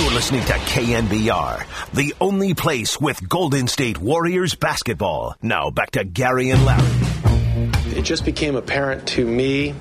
You're 0.00 0.12
listening 0.12 0.42
to 0.46 0.54
KNBR, 0.54 1.92
the 1.92 2.14
only 2.22 2.54
place 2.54 2.98
with 2.98 3.28
Golden 3.28 3.68
State 3.68 3.98
Warriors 3.98 4.54
basketball. 4.54 5.36
Now 5.42 5.68
back 5.68 5.90
to 5.90 6.04
Gary 6.04 6.48
and 6.48 6.64
Larry. 6.64 6.88
It 7.98 8.00
just 8.00 8.24
became 8.24 8.56
apparent 8.56 9.08
to 9.08 9.26
me 9.26 9.74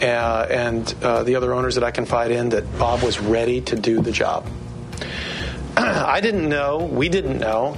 uh, 0.00 0.46
and 0.48 0.94
uh, 1.02 1.24
the 1.24 1.34
other 1.34 1.52
owners 1.52 1.74
that 1.74 1.82
I 1.82 1.90
confide 1.90 2.30
in 2.30 2.50
that 2.50 2.78
Bob 2.78 3.02
was 3.02 3.18
ready 3.18 3.60
to 3.62 3.74
do 3.74 4.00
the 4.00 4.12
job. 4.12 4.48
I 5.76 6.20
didn't 6.20 6.48
know, 6.48 6.84
we 6.84 7.08
didn't 7.08 7.40
know 7.40 7.72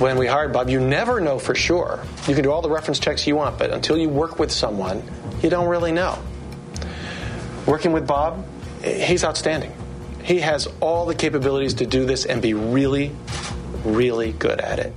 when 0.00 0.18
we 0.18 0.26
hired 0.26 0.52
Bob. 0.52 0.68
You 0.68 0.80
never 0.80 1.20
know 1.20 1.38
for 1.38 1.54
sure. 1.54 2.02
You 2.26 2.34
can 2.34 2.42
do 2.42 2.50
all 2.50 2.60
the 2.60 2.70
reference 2.70 2.98
checks 2.98 3.24
you 3.24 3.36
want, 3.36 3.56
but 3.56 3.70
until 3.70 3.96
you 3.96 4.08
work 4.08 4.40
with 4.40 4.50
someone, 4.50 5.00
you 5.44 5.48
don't 5.48 5.68
really 5.68 5.92
know. 5.92 6.18
Working 7.66 7.92
with 7.92 8.04
Bob, 8.04 8.44
he's 8.82 9.22
outstanding. 9.22 9.72
He 10.24 10.40
has 10.40 10.66
all 10.80 11.04
the 11.04 11.14
capabilities 11.14 11.74
to 11.74 11.86
do 11.86 12.06
this 12.06 12.24
and 12.24 12.40
be 12.40 12.54
really, 12.54 13.12
really 13.84 14.32
good 14.32 14.58
at 14.60 14.78
it. 14.78 14.94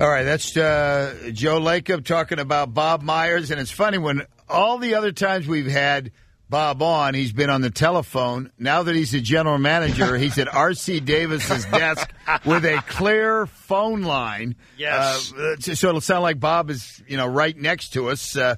All 0.00 0.08
right, 0.08 0.24
that's 0.24 0.56
uh, 0.56 1.30
Joe 1.32 1.60
Lacob 1.60 2.04
talking 2.04 2.40
about 2.40 2.74
Bob 2.74 3.02
Myers, 3.02 3.50
and 3.50 3.60
it's 3.60 3.70
funny 3.70 3.98
when 3.98 4.22
all 4.48 4.78
the 4.78 4.94
other 4.94 5.12
times 5.12 5.46
we've 5.46 5.70
had 5.70 6.12
Bob 6.48 6.82
on, 6.82 7.14
he's 7.14 7.32
been 7.32 7.50
on 7.50 7.60
the 7.60 7.70
telephone. 7.70 8.50
Now 8.58 8.82
that 8.82 8.94
he's 8.94 9.10
the 9.12 9.20
general 9.20 9.58
manager, 9.58 10.16
he's 10.18 10.38
at 10.38 10.52
R.C. 10.52 11.00
Davis's 11.00 11.64
desk 11.66 12.10
with 12.44 12.64
a 12.64 12.82
clear 12.88 13.46
phone 13.46 14.02
line. 14.02 14.56
Yes. 14.76 15.32
Uh, 15.32 15.56
so 15.60 15.88
it'll 15.90 16.00
sound 16.00 16.22
like 16.22 16.40
Bob 16.40 16.70
is, 16.70 17.02
you 17.06 17.16
know, 17.16 17.26
right 17.26 17.56
next 17.56 17.90
to 17.90 18.08
us. 18.08 18.34
Uh, 18.34 18.56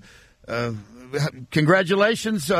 uh, 0.48 0.73
congratulations. 1.51 2.51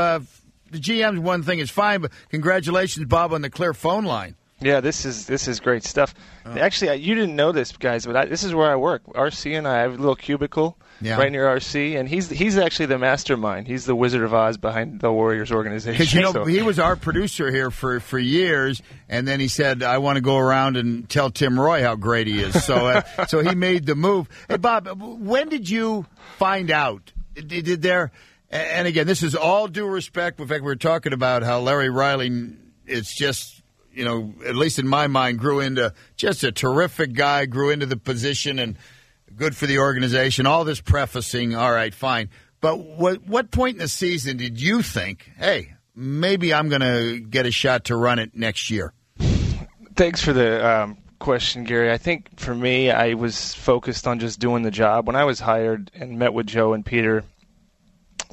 The 0.75 0.81
GM's 0.81 1.21
one 1.21 1.45
thing 1.45 1.61
is 1.61 1.71
fine, 1.71 2.01
but 2.01 2.11
congratulations, 2.31 3.07
Bob, 3.07 3.33
on 3.33 3.43
the 3.43 3.51
clear 3.51 3.73
phone 3.73 4.05
line. 4.05 4.35
Yeah, 4.61 4.81
this 4.81 5.05
is 5.05 5.27
this 5.27 5.47
is 5.47 5.61
great 5.61 5.85
stuff. 5.85 6.15
Oh. 6.45 6.57
Actually, 6.59 6.91
I- 6.91 6.95
you 6.95 7.15
didn't 7.15 7.37
know 7.37 7.53
this, 7.53 7.71
guys, 7.77 8.07
but 8.07 8.17
I, 8.17 8.25
this 8.27 8.43
is 8.43 8.53
where 8.55 8.71
I 8.71 8.75
work. 8.77 9.05
RC 9.07 9.57
and 9.57 9.69
I 9.69 9.83
have 9.83 9.93
a 9.95 9.97
little 9.97 10.17
cubicle 10.17 10.77
Yeah. 11.01 11.17
right 11.19 11.31
near 11.31 11.47
RC, 11.47 11.97
and 11.99 12.09
he's 12.09 12.29
he's 12.29 12.57
actually 12.59 12.87
the 12.87 12.99
mastermind. 12.99 13.67
He's 13.69 13.85
the 13.85 13.95
Wizard 13.95 14.23
of 14.23 14.33
Oz 14.35 14.57
behind 14.57 15.01
the 15.01 15.13
Warriors 15.13 15.53
organization. 15.53 15.97
Because 15.99 16.13
you 16.15 16.23
know 16.23 16.33
So- 16.33 16.45
he 16.45 16.61
was 16.63 16.79
our 16.81 16.97
producer 16.97 17.51
here 17.53 17.71
for, 17.71 18.01
for 18.01 18.19
years, 18.19 18.83
and 19.09 19.29
then 19.29 19.39
he 19.39 19.47
said, 19.49 19.83
"I 19.85 19.99
want 19.99 20.17
to 20.17 20.23
go 20.23 20.39
around 20.39 20.77
and 20.77 21.09
tell 21.09 21.31
Tim 21.31 21.59
Roye 21.61 21.83
how 21.83 21.95
great 21.95 22.27
he 22.27 22.41
is." 22.41 22.65
So 22.65 22.87
uh, 22.87 23.03
so 23.29 23.41
he 23.43 23.55
made 23.55 23.87
the 23.87 23.95
move. 23.97 24.29
Hey 24.49 24.57
Bob, 24.57 24.89
when 25.01 25.49
did 25.51 25.69
you 25.71 26.07
find 26.39 26.71
out? 26.71 27.13
Did, 27.35 27.49
did 27.65 27.83
there? 27.83 28.13
And 28.55 28.87
again, 28.87 29.09
this 29.09 29.25
is 29.25 29.35
all 29.35 29.67
due 29.67 29.87
respect. 29.87 30.39
In 30.39 30.47
fact, 30.47 30.63
we 30.63 30.67
were 30.67 30.77
talking 30.77 31.13
about 31.13 31.43
how 31.43 31.61
Larry 31.61 31.91
Riley. 31.91 32.53
It's 32.87 33.15
just 33.15 33.63
you 33.93 34.05
know, 34.05 34.33
at 34.47 34.57
least 34.57 34.79
in 34.79 34.87
my 34.87 35.07
mind, 35.07 35.39
grew 35.39 35.61
into 35.61 35.93
just 36.17 36.45
a 36.45 36.53
terrific 36.53 37.15
guy. 37.15 37.47
Grew 37.47 37.71
into 37.71 37.87
the 37.87 37.97
position 37.97 38.59
and 38.59 38.77
good 39.37 39.57
for 39.57 39.67
the 39.67 39.79
organization. 39.79 40.47
All 40.47 40.65
this 40.65 40.81
prefacing, 40.81 41.55
all 41.55 41.73
right, 41.73 41.95
fine. 41.95 42.31
But 42.61 42.79
what 42.79 43.27
what 43.27 43.51
point 43.51 43.77
in 43.77 43.81
the 43.81 43.89
season 43.89 44.37
did 44.37 44.61
you 44.61 44.83
think, 44.83 45.31
hey, 45.37 45.75
maybe 45.95 46.55
I'm 46.55 46.69
going 46.69 46.81
to 46.81 47.21
get 47.21 47.47
a 47.47 47.51
shot 47.51 47.85
to 47.87 47.97
run 47.97 48.19
it 48.19 48.35
next 48.35 48.71
year? 48.71 48.93
Thanks 49.97 50.21
for 50.21 50.33
the 50.33 50.67
um, 50.67 50.99
question, 51.19 51.65
Gary. 51.65 51.93
I 51.93 51.99
think 51.99 52.39
for 52.39 52.55
me, 52.55 52.91
I 52.91 53.15
was 53.15 53.55
focused 53.55 54.07
on 54.07 54.19
just 54.19 54.41
doing 54.41 54.63
the 54.63 54.71
job. 54.71 55.07
When 55.07 55.17
I 55.17 55.25
was 55.25 55.41
hired 55.41 55.91
and 55.95 56.19
met 56.19 56.35
with 56.35 56.47
Joe 56.47 56.73
and 56.73 56.85
Peter, 56.85 57.23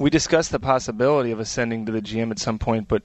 we 0.02 0.10
discussed 0.10 0.50
the 0.50 0.60
possibility 0.60 1.30
of 1.30 1.40
ascending 1.40 1.86
to 1.86 1.92
the 1.92 2.02
GM 2.02 2.30
at 2.30 2.38
some 2.38 2.58
point, 2.58 2.88
but 2.88 3.04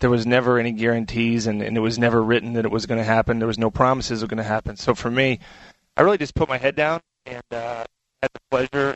there 0.00 0.10
was 0.10 0.26
never 0.26 0.58
any 0.58 0.72
guarantees, 0.72 1.46
and, 1.46 1.62
and 1.62 1.76
it 1.76 1.80
was 1.80 1.98
never 1.98 2.22
written 2.22 2.54
that 2.54 2.64
it 2.64 2.70
was 2.70 2.86
going 2.86 2.98
to 2.98 3.04
happen. 3.04 3.38
There 3.38 3.46
was 3.46 3.58
no 3.58 3.70
promises 3.70 4.20
it 4.20 4.24
was 4.24 4.28
going 4.28 4.38
to 4.38 4.44
happen. 4.44 4.76
So 4.76 4.94
for 4.94 5.10
me, 5.10 5.38
I 5.96 6.02
really 6.02 6.18
just 6.18 6.34
put 6.34 6.48
my 6.48 6.58
head 6.58 6.74
down 6.74 7.00
and 7.24 7.42
uh, 7.52 7.84
had 8.20 8.30
the 8.34 8.40
pleasure 8.50 8.94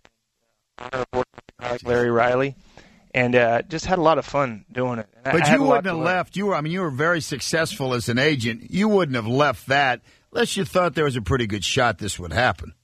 and 0.79 0.91
honor 0.93 1.03
of 1.03 1.07
working 1.13 1.73
with 1.73 1.85
Larry 1.85 2.11
Riley, 2.11 2.57
and 3.15 3.37
uh, 3.37 3.63
just 3.63 3.87
had 3.87 3.99
a 3.99 4.03
lot 4.03 4.19
of 4.19 4.27
fun 4.27 4.65
doing 4.71 4.99
it. 4.99 5.09
And 5.25 5.39
But 5.39 5.49
you 5.49 5.63
wouldn't 5.63 5.87
have 5.87 5.97
left. 5.97 6.37
You 6.37 6.47
were, 6.47 6.57
I 6.57 6.61
mean, 6.61 6.73
you 6.73 6.81
were 6.81 6.91
very 6.91 7.21
successful 7.21 7.95
as 7.95 8.09
an 8.09 8.19
agent. 8.19 8.71
You 8.71 8.89
wouldn't 8.89 9.15
have 9.15 9.29
left 9.29 9.69
that 9.69 10.03
unless 10.33 10.57
you 10.57 10.65
thought 10.65 10.95
there 10.95 11.05
was 11.05 11.17
a 11.17 11.23
pretty 11.23 11.47
good 11.47 11.65
shot 11.65 11.99
this 11.99 12.19
would 12.19 12.33
happen. 12.33 12.75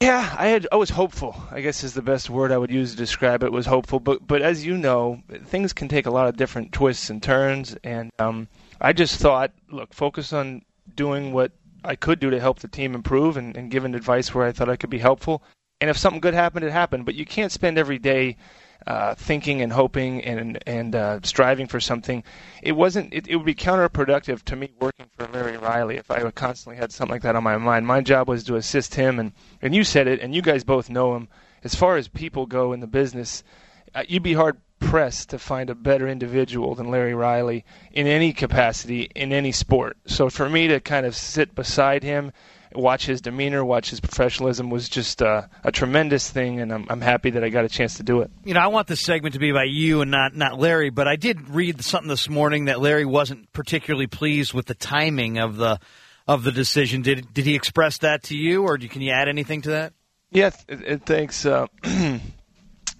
Yeah, 0.00 0.36
I 0.38 0.46
had 0.46 0.68
I 0.70 0.76
was 0.76 0.90
hopeful. 0.90 1.34
I 1.50 1.60
guess 1.60 1.82
is 1.82 1.94
the 1.94 2.02
best 2.02 2.30
word 2.30 2.52
I 2.52 2.58
would 2.58 2.70
use 2.70 2.92
to 2.92 2.96
describe 2.96 3.42
it. 3.42 3.50
Was 3.50 3.66
hopeful, 3.66 3.98
but 3.98 4.24
but 4.24 4.42
as 4.42 4.64
you 4.64 4.78
know, 4.78 5.22
things 5.46 5.72
can 5.72 5.88
take 5.88 6.06
a 6.06 6.10
lot 6.12 6.28
of 6.28 6.36
different 6.36 6.70
twists 6.70 7.10
and 7.10 7.20
turns, 7.20 7.76
and 7.82 8.12
um, 8.20 8.46
I 8.80 8.92
just 8.92 9.18
thought, 9.18 9.50
look, 9.70 9.92
focus 9.92 10.32
on 10.32 10.62
doing 10.94 11.32
what 11.32 11.50
I 11.82 11.96
could 11.96 12.20
do 12.20 12.30
to 12.30 12.38
help 12.38 12.60
the 12.60 12.68
team 12.68 12.94
improve, 12.94 13.36
and, 13.36 13.56
and 13.56 13.72
giving 13.72 13.96
advice 13.96 14.32
where 14.32 14.46
I 14.46 14.52
thought 14.52 14.68
I 14.68 14.76
could 14.76 14.90
be 14.90 14.98
helpful. 14.98 15.42
And 15.80 15.90
if 15.90 15.98
something 15.98 16.20
good 16.20 16.34
happened, 16.34 16.64
it 16.64 16.70
happened. 16.70 17.04
But 17.04 17.16
you 17.16 17.26
can't 17.26 17.50
spend 17.50 17.76
every 17.76 17.98
day 17.98 18.36
uh, 18.88 19.14
thinking 19.14 19.60
and 19.60 19.70
hoping 19.70 20.24
and 20.24 20.58
and 20.66 20.96
uh, 20.96 21.20
striving 21.22 21.66
for 21.66 21.78
something. 21.78 22.24
It 22.62 22.72
wasn't. 22.72 23.12
It, 23.12 23.28
it 23.28 23.36
would 23.36 23.44
be 23.44 23.54
counterproductive 23.54 24.42
to 24.44 24.56
me 24.56 24.70
working 24.80 25.06
for 25.14 25.28
Larry 25.28 25.58
Riley 25.58 25.98
if 25.98 26.10
I 26.10 26.28
constantly 26.30 26.78
had 26.78 26.90
something 26.90 27.12
like 27.12 27.22
that 27.22 27.36
on 27.36 27.44
my 27.44 27.58
mind. 27.58 27.86
My 27.86 28.00
job 28.00 28.28
was 28.28 28.44
to 28.44 28.56
assist 28.56 28.94
him, 28.94 29.18
and 29.18 29.32
and 29.60 29.74
you 29.74 29.84
said 29.84 30.08
it, 30.08 30.20
and 30.20 30.34
you 30.34 30.40
guys 30.40 30.64
both 30.64 30.88
know 30.88 31.14
him. 31.14 31.28
As 31.62 31.74
far 31.74 31.98
as 31.98 32.08
people 32.08 32.46
go 32.46 32.72
in 32.72 32.80
the 32.80 32.86
business, 32.86 33.44
uh, 33.94 34.04
you'd 34.08 34.22
be 34.22 34.32
hard 34.32 34.56
pressed 34.80 35.28
to 35.30 35.38
find 35.38 35.68
a 35.68 35.74
better 35.74 36.08
individual 36.08 36.74
than 36.74 36.90
Larry 36.90 37.14
Riley 37.14 37.66
in 37.92 38.06
any 38.06 38.32
capacity 38.32 39.10
in 39.14 39.34
any 39.34 39.52
sport. 39.52 39.98
So 40.06 40.30
for 40.30 40.48
me 40.48 40.66
to 40.68 40.80
kind 40.80 41.04
of 41.04 41.14
sit 41.14 41.54
beside 41.54 42.02
him 42.02 42.32
watch 42.74 43.06
his 43.06 43.20
demeanor, 43.20 43.64
watch 43.64 43.90
his 43.90 44.00
professionalism 44.00 44.70
was 44.70 44.88
just 44.88 45.22
uh, 45.22 45.42
a 45.64 45.72
tremendous 45.72 46.30
thing, 46.30 46.60
and 46.60 46.72
I'm, 46.72 46.86
I'm 46.88 47.00
happy 47.00 47.30
that 47.30 47.44
I 47.44 47.48
got 47.48 47.64
a 47.64 47.68
chance 47.68 47.96
to 47.96 48.02
do 48.02 48.20
it. 48.20 48.30
You 48.44 48.54
know, 48.54 48.60
I 48.60 48.68
want 48.68 48.86
this 48.86 49.00
segment 49.00 49.34
to 49.34 49.38
be 49.38 49.50
about 49.50 49.68
you 49.68 50.00
and 50.00 50.10
not 50.10 50.34
not 50.34 50.58
Larry, 50.58 50.90
but 50.90 51.08
I 51.08 51.16
did 51.16 51.48
read 51.48 51.82
something 51.82 52.08
this 52.08 52.28
morning 52.28 52.66
that 52.66 52.80
Larry 52.80 53.04
wasn't 53.04 53.52
particularly 53.52 54.06
pleased 54.06 54.52
with 54.52 54.66
the 54.66 54.74
timing 54.74 55.38
of 55.38 55.56
the 55.56 55.78
of 56.26 56.44
the 56.44 56.52
decision. 56.52 57.02
Did 57.02 57.32
did 57.32 57.44
he 57.44 57.54
express 57.54 57.98
that 57.98 58.24
to 58.24 58.36
you, 58.36 58.64
or 58.64 58.78
do, 58.78 58.88
can 58.88 59.02
you 59.02 59.12
add 59.12 59.28
anything 59.28 59.62
to 59.62 59.70
that? 59.70 59.92
Yeah, 60.30 60.50
th- 60.50 60.80
th- 60.80 61.00
thanks. 61.02 61.46
Uh, 61.46 61.66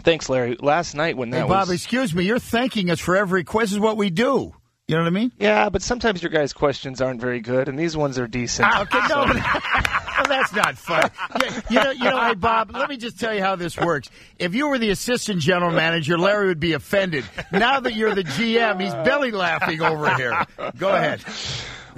thanks, 0.03 0.29
Larry. 0.29 0.57
Last 0.59 0.95
night 0.95 1.15
when 1.15 1.29
that 1.29 1.43
Hey, 1.43 1.47
Bob, 1.47 1.67
was, 1.67 1.71
excuse 1.71 2.13
me. 2.13 2.23
You're 2.23 2.39
thanking 2.39 2.89
us 2.89 2.99
for 2.99 3.15
every 3.15 3.43
quiz. 3.43 3.73
Is 3.73 3.79
what 3.79 3.97
we 3.97 4.09
do. 4.09 4.53
You 4.89 4.95
know 4.95 5.01
what 5.03 5.07
I 5.07 5.11
mean? 5.11 5.31
yeah, 5.37 5.69
but 5.69 5.83
sometimes 5.83 6.23
your 6.23 6.31
guys' 6.31 6.51
questions 6.51 6.99
aren't 6.99 7.21
very 7.21 7.41
good, 7.41 7.69
and 7.69 7.77
these 7.77 7.95
ones 7.95 8.17
are 8.17 8.25
decent. 8.25 8.67
Okay, 8.75 8.97
no, 9.07 9.23
but, 9.27 9.35
well, 9.35 10.25
that's 10.27 10.51
not 10.51 10.79
funny. 10.79 11.11
Yeah, 11.39 11.61
you 11.69 11.75
know, 11.75 11.91
you 11.91 12.03
know, 12.05 12.19
hey 12.21 12.33
Bob, 12.33 12.71
let 12.73 12.89
me 12.89 12.97
just 12.97 13.19
tell 13.19 13.31
you 13.31 13.41
how 13.41 13.55
this 13.55 13.77
works. 13.77 14.09
If 14.39 14.55
you 14.55 14.67
were 14.67 14.79
the 14.79 14.89
assistant 14.89 15.41
general 15.41 15.69
manager, 15.69 16.17
Larry 16.17 16.47
would 16.47 16.59
be 16.59 16.73
offended. 16.73 17.23
Now 17.51 17.81
that 17.81 17.93
you're 17.93 18.15
the 18.15 18.23
GM, 18.23 18.81
he's 18.81 18.95
belly 18.95 19.29
laughing 19.29 19.79
over 19.83 20.15
here. 20.15 20.43
Go 20.79 20.89
ahead. 20.89 21.23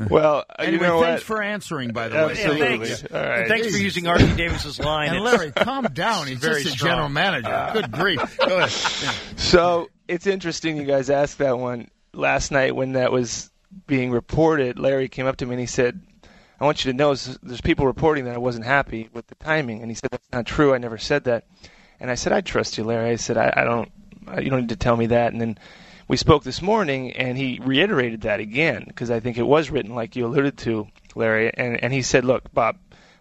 Well, 0.09 0.39
uh, 0.49 0.55
Anyway, 0.59 0.73
you 0.73 0.79
know 0.81 1.01
thanks 1.01 1.21
what? 1.21 1.37
for 1.37 1.41
answering, 1.41 1.93
by 1.93 2.09
the 2.09 2.15
way. 2.17 2.31
Absolutely. 2.31 2.87
thanks. 2.87 3.05
All 3.13 3.21
right. 3.23 3.47
Thanks 3.47 3.71
for 3.71 3.77
using 3.81 4.05
R.C. 4.07 4.35
Davis's 4.35 4.79
line. 4.81 5.13
And 5.13 5.23
Larry, 5.23 5.51
calm 5.51 5.85
down. 5.93 6.27
He's 6.27 6.39
very 6.39 6.63
just 6.63 6.75
a 6.75 6.77
strong. 6.77 6.91
general 6.91 7.09
manager. 7.09 7.69
Good 7.71 7.91
grief. 7.93 8.37
Go 8.37 8.57
ahead. 8.57 8.71
So 9.39 9.89
it's 10.09 10.27
interesting 10.27 10.75
you 10.75 10.83
guys 10.83 11.09
asked 11.09 11.37
that 11.37 11.57
one 11.57 11.89
last 12.13 12.51
night 12.51 12.75
when 12.75 12.93
that 12.93 13.11
was 13.11 13.49
being 13.87 14.11
reported. 14.11 14.77
Larry 14.77 15.07
came 15.07 15.25
up 15.25 15.37
to 15.37 15.45
me 15.45 15.53
and 15.53 15.59
he 15.59 15.65
said, 15.65 16.01
"I 16.59 16.65
want 16.65 16.83
you 16.83 16.91
to 16.91 16.97
know 16.97 17.15
there's 17.15 17.61
people 17.61 17.85
reporting 17.85 18.25
that 18.25 18.35
I 18.35 18.39
wasn't 18.39 18.65
happy 18.65 19.09
with 19.13 19.27
the 19.27 19.35
timing." 19.35 19.81
And 19.81 19.89
he 19.89 19.95
said, 19.95 20.11
"That's 20.11 20.31
not 20.31 20.45
true. 20.45 20.73
I 20.73 20.77
never 20.77 20.97
said 20.97 21.23
that." 21.25 21.45
And 21.99 22.11
I 22.11 22.15
said, 22.15 22.33
"I 22.33 22.41
trust 22.41 22.77
you, 22.77 22.83
Larry." 22.83 23.11
I 23.11 23.15
said, 23.15 23.37
"I, 23.37 23.53
I 23.55 23.63
don't. 23.63 23.91
You 24.41 24.49
don't 24.49 24.61
need 24.61 24.69
to 24.69 24.75
tell 24.75 24.97
me 24.97 25.07
that." 25.07 25.31
And 25.31 25.41
then 25.41 25.57
we 26.07 26.17
spoke 26.17 26.43
this 26.43 26.61
morning, 26.61 27.11
and 27.13 27.37
he 27.37 27.59
reiterated 27.63 28.21
that 28.21 28.39
again 28.39 28.83
because 28.87 29.09
I 29.09 29.19
think 29.19 29.37
it 29.37 29.43
was 29.47 29.71
written 29.71 29.95
like 29.95 30.15
you 30.15 30.25
alluded 30.25 30.57
to, 30.59 30.87
Larry. 31.15 31.51
And 31.55 31.81
and 31.83 31.93
he 31.93 32.01
said, 32.01 32.25
"Look, 32.25 32.53
Bob." 32.53 32.77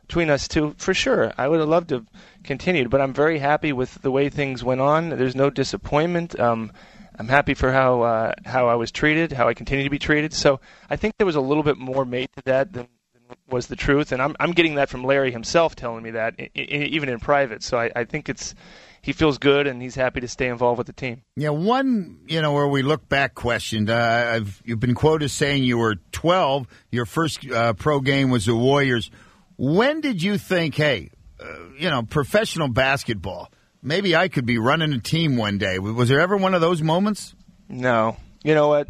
Between 0.07 0.29
us 0.29 0.49
two, 0.49 0.75
for 0.77 0.93
sure, 0.93 1.33
I 1.39 1.47
would 1.47 1.61
have 1.61 1.69
loved 1.69 1.91
to 1.91 1.95
have 1.95 2.07
continued, 2.43 2.91
but 2.91 3.01
I'm 3.01 3.15
very 3.15 3.39
happy 3.39 3.73
with 3.73 4.03
the 4.03 4.11
way 4.11 4.29
things 4.29 4.65
went 4.65 4.81
on. 4.81 5.11
There's 5.11 5.37
no 5.37 5.51
disappointment. 5.51 6.37
Um, 6.41 6.73
I'm 7.21 7.29
happy 7.29 7.53
for 7.53 7.71
how 7.71 8.01
uh, 8.01 8.33
how 8.47 8.69
I 8.69 8.77
was 8.77 8.91
treated, 8.91 9.31
how 9.31 9.47
I 9.47 9.53
continue 9.53 9.85
to 9.85 9.91
be 9.91 9.99
treated. 9.99 10.33
So 10.33 10.59
I 10.89 10.97
think 10.97 11.19
there 11.19 11.27
was 11.27 11.37
a 11.37 11.41
little 11.43 11.63
bit 11.63 11.77
more 11.77 12.07
made 12.07 12.31
to 12.37 12.43
that 12.47 12.73
than, 12.73 12.89
than 13.13 13.37
was 13.47 13.67
the 13.67 13.77
truth, 13.77 14.11
and 14.13 14.23
I'm 14.23 14.35
I'm 14.41 14.53
getting 14.53 14.77
that 14.77 14.89
from 14.89 15.05
Larry 15.05 15.31
himself 15.31 15.77
telling 15.77 16.03
me 16.03 16.13
that, 16.13 16.35
I- 16.39 16.51
I- 16.57 16.61
even 16.61 17.11
in 17.11 17.21
private. 17.21 17.63
So 17.63 17.79
I, 17.79 17.91
I 17.95 18.05
think 18.05 18.31
it's 18.31 18.55
he 19.03 19.13
feels 19.13 19.37
good 19.37 19.67
and 19.67 19.83
he's 19.83 19.95
happy 19.95 20.21
to 20.21 20.29
stay 20.29 20.49
involved 20.49 20.79
with 20.79 20.87
the 20.87 20.95
team. 20.95 21.21
Yeah, 21.37 21.51
one, 21.51 22.21
you 22.27 22.41
know, 22.41 22.53
where 22.55 22.69
we 22.69 22.81
look 22.83 23.07
back 23.09 23.35
question. 23.35 23.89
Uh, 23.91 24.33
I've, 24.35 24.63
you've 24.65 24.81
been 24.81 24.95
quoted 24.95 25.29
saying 25.31 25.63
you 25.65 25.77
were 25.79 25.97
12. 26.13 26.67
Your 26.91 27.07
first 27.07 27.51
uh, 27.51 27.73
pro 27.75 28.01
game 28.01 28.31
was 28.31 28.47
the 28.47 28.55
Warriors. 28.57 29.11
When 29.57 30.01
did 30.01 30.23
you 30.23 30.37
think, 30.39 30.75
hey, 30.75 31.11
uh, 31.39 31.47
you 31.79 31.89
know, 31.91 32.03
professional 32.03 32.69
basketball, 32.69 33.51
maybe 33.83 34.17
I 34.17 34.29
could 34.29 34.47
be 34.47 34.59
running 34.59 34.93
a 34.93 34.99
team 34.99 35.37
one 35.37 35.59
day? 35.59 35.79
Was 35.79 36.09
there 36.09 36.21
ever 36.21 36.37
one 36.37 36.55
of 36.55 36.61
those 36.61 36.83
moments? 36.83 37.35
No, 37.69 38.17
you 38.43 38.55
know 38.55 38.69
what? 38.69 38.89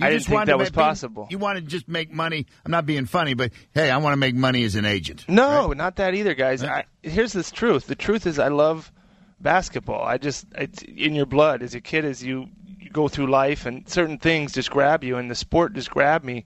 I 0.00 0.10
didn't 0.10 0.24
think 0.24 0.46
that 0.46 0.58
was 0.58 0.70
possible. 0.70 1.26
You 1.30 1.38
want 1.38 1.58
to 1.58 1.64
just 1.64 1.88
make 1.88 2.12
money. 2.12 2.46
I'm 2.64 2.70
not 2.70 2.84
being 2.84 3.06
funny, 3.06 3.34
but 3.34 3.52
hey, 3.72 3.90
I 3.90 3.96
want 3.96 4.12
to 4.12 4.18
make 4.18 4.34
money 4.34 4.62
as 4.64 4.74
an 4.74 4.84
agent. 4.84 5.24
No, 5.26 5.68
right? 5.68 5.76
not 5.76 5.96
that 5.96 6.14
either, 6.14 6.34
guys. 6.34 6.62
I, 6.62 6.84
here's 7.02 7.32
the 7.32 7.42
truth. 7.42 7.86
The 7.86 7.94
truth 7.94 8.26
is, 8.26 8.38
I 8.38 8.48
love 8.48 8.92
basketball. 9.40 10.02
I 10.02 10.18
just 10.18 10.46
it's 10.54 10.82
in 10.82 11.14
your 11.14 11.26
blood 11.26 11.62
as 11.62 11.74
a 11.74 11.80
kid 11.80 12.04
as 12.04 12.22
you, 12.22 12.48
you 12.78 12.90
go 12.90 13.08
through 13.08 13.28
life, 13.28 13.64
and 13.64 13.88
certain 13.88 14.18
things 14.18 14.52
just 14.52 14.70
grab 14.70 15.02
you, 15.02 15.16
and 15.16 15.30
the 15.30 15.34
sport 15.34 15.72
just 15.72 15.90
grabbed 15.90 16.24
me 16.24 16.44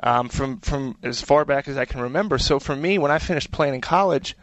um, 0.00 0.28
from 0.28 0.60
from 0.60 0.96
as 1.02 1.22
far 1.22 1.46
back 1.46 1.68
as 1.68 1.78
I 1.78 1.86
can 1.86 2.02
remember. 2.02 2.36
So 2.38 2.58
for 2.58 2.76
me, 2.76 2.98
when 2.98 3.10
I 3.10 3.18
finished 3.18 3.50
playing 3.50 3.74
in 3.74 3.80
college, 3.80 4.36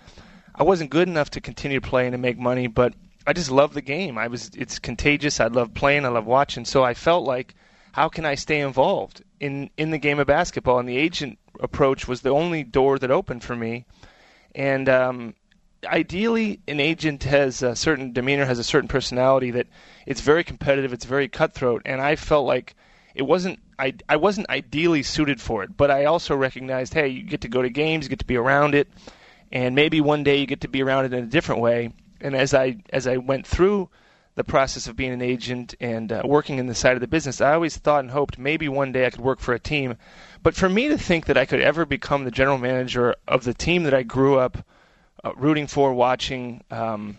I 0.60 0.64
wasn't 0.64 0.90
good 0.90 1.08
enough 1.08 1.30
to 1.32 1.42
continue 1.42 1.80
playing 1.80 2.14
and 2.14 2.22
make 2.22 2.38
money, 2.38 2.68
but 2.68 2.94
I 3.26 3.32
just 3.32 3.50
love 3.50 3.74
the 3.74 3.82
game. 3.82 4.18
I 4.18 4.28
was 4.28 4.52
it's 4.56 4.78
contagious. 4.78 5.40
I 5.40 5.48
love 5.48 5.74
playing. 5.74 6.06
I 6.06 6.10
love 6.10 6.26
watching. 6.26 6.66
So 6.66 6.84
I 6.84 6.94
felt 6.94 7.26
like, 7.26 7.56
how 7.94 8.10
can 8.10 8.26
I 8.26 8.36
stay 8.36 8.60
involved 8.60 9.24
in 9.40 9.70
in 9.78 9.92
the 9.92 9.98
game 9.98 10.20
of 10.20 10.28
basketball? 10.28 10.80
And 10.80 10.90
the 10.90 10.98
agent 10.98 11.40
approach 11.62 12.08
was 12.08 12.22
the 12.22 12.32
only 12.32 12.64
door 12.64 13.00
that 13.00 13.10
opened 13.10 13.44
for 13.44 13.56
me. 13.56 13.86
And 14.54 14.90
um, 14.90 15.36
ideally, 15.86 16.60
an 16.68 16.82
agent 16.82 17.24
has 17.24 17.64
a 17.64 17.76
certain 17.76 18.12
demeanor, 18.12 18.46
has 18.46 18.60
a 18.60 18.64
certain 18.64 18.90
personality 18.90 19.52
that 19.52 19.68
it's 20.06 20.22
very 20.22 20.44
competitive. 20.44 20.92
It's 20.92 21.06
very 21.06 21.30
cutthroat. 21.30 21.84
And 21.86 22.02
I 22.02 22.18
felt 22.18 22.46
like 22.46 22.76
it 23.16 23.24
wasn't 23.24 23.60
I, 23.80 23.94
I 24.10 24.18
wasn't 24.18 24.50
ideally 24.50 25.04
suited 25.04 25.40
for 25.40 25.64
it, 25.64 25.78
but 25.78 25.90
I 25.90 26.06
also 26.06 26.36
recognized, 26.36 26.94
hey, 26.94 27.08
you 27.08 27.24
get 27.24 27.42
to 27.42 27.48
go 27.48 27.62
to 27.62 27.70
games, 27.70 28.06
you 28.06 28.10
get 28.10 28.20
to 28.20 28.26
be 28.26 28.36
around 28.36 28.76
it, 28.76 28.90
and 29.52 29.76
maybe 29.76 30.02
one 30.02 30.24
day 30.24 30.38
you 30.38 30.46
get 30.46 30.62
to 30.62 30.68
be 30.68 30.84
around 30.84 31.06
it 31.06 31.14
in 31.14 31.24
a 31.24 31.28
different 31.28 31.62
way 31.62 31.92
and 32.22 32.36
as 32.36 32.54
I 32.54 32.78
as 32.92 33.08
I 33.08 33.18
went 33.18 33.46
through 33.46 33.90
the 34.36 34.44
process 34.44 34.88
of 34.88 34.96
being 34.96 35.12
an 35.12 35.22
agent 35.22 35.76
and 35.82 36.12
uh, 36.12 36.22
working 36.24 36.60
in 36.60 36.68
the 36.68 36.76
side 36.76 36.94
of 36.94 37.02
the 37.02 37.08
business, 37.08 37.42
I 37.42 37.54
always 37.54 37.76
thought 37.76 38.02
and 38.02 38.12
hoped 38.12 38.38
maybe 38.38 38.70
one 38.70 38.92
day 38.92 39.06
I 39.06 39.10
could 39.10 39.20
work 39.20 39.40
for 39.40 39.54
a 39.54 39.60
team. 39.60 39.98
But 40.42 40.56
for 40.56 40.70
me 40.70 40.88
to 40.88 40.98
think 40.98 41.26
that 41.26 41.38
I 41.38 41.46
could 41.46 41.60
ever 41.60 41.86
become 41.86 42.24
the 42.24 42.32
general 42.32 42.58
manager 42.58 43.16
of 43.28 43.44
the 43.44 43.54
team 43.54 43.84
that 43.84 43.94
I 43.94 44.04
grew 44.04 44.40
up 44.40 44.58
uh, 45.24 45.34
rooting 45.36 45.68
for, 45.68 45.94
watching, 45.94 46.64
um, 46.72 47.18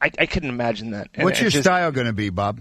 I, 0.00 0.12
I, 0.20 0.26
couldn't 0.26 0.50
imagine 0.50 0.92
that. 0.92 1.08
And 1.14 1.24
What's 1.24 1.40
your 1.40 1.50
just, 1.50 1.64
style 1.64 1.90
going 1.90 2.06
to 2.06 2.12
be, 2.12 2.30
Bob? 2.30 2.60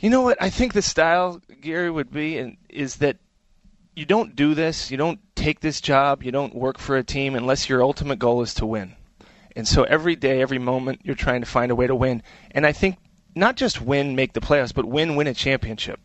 You 0.00 0.08
know 0.08 0.22
what? 0.22 0.40
I 0.40 0.48
think 0.48 0.72
the 0.72 0.80
style, 0.80 1.42
Gary, 1.60 1.90
would 1.90 2.10
be 2.10 2.38
and 2.38 2.56
is 2.70 2.96
that 2.96 3.18
you 3.94 4.06
don't 4.06 4.34
do 4.34 4.54
this, 4.54 4.90
you 4.90 4.96
don't 4.96 5.20
take 5.46 5.60
this 5.60 5.80
job, 5.80 6.24
you 6.24 6.32
don't 6.32 6.56
work 6.56 6.76
for 6.76 6.96
a 6.96 7.04
team 7.04 7.36
unless 7.36 7.68
your 7.68 7.80
ultimate 7.80 8.18
goal 8.18 8.42
is 8.42 8.52
to 8.54 8.66
win. 8.66 8.96
And 9.54 9.66
so 9.66 9.84
every 9.84 10.16
day, 10.16 10.42
every 10.42 10.58
moment, 10.58 11.02
you're 11.04 11.14
trying 11.14 11.40
to 11.40 11.46
find 11.46 11.70
a 11.70 11.76
way 11.76 11.86
to 11.86 11.94
win. 11.94 12.24
And 12.50 12.66
I 12.66 12.72
think 12.72 12.96
not 13.36 13.54
just 13.54 13.80
win, 13.80 14.16
make 14.16 14.32
the 14.32 14.40
playoffs, 14.40 14.74
but 14.74 14.86
win, 14.86 15.14
win 15.14 15.28
a 15.28 15.34
championship. 15.34 16.00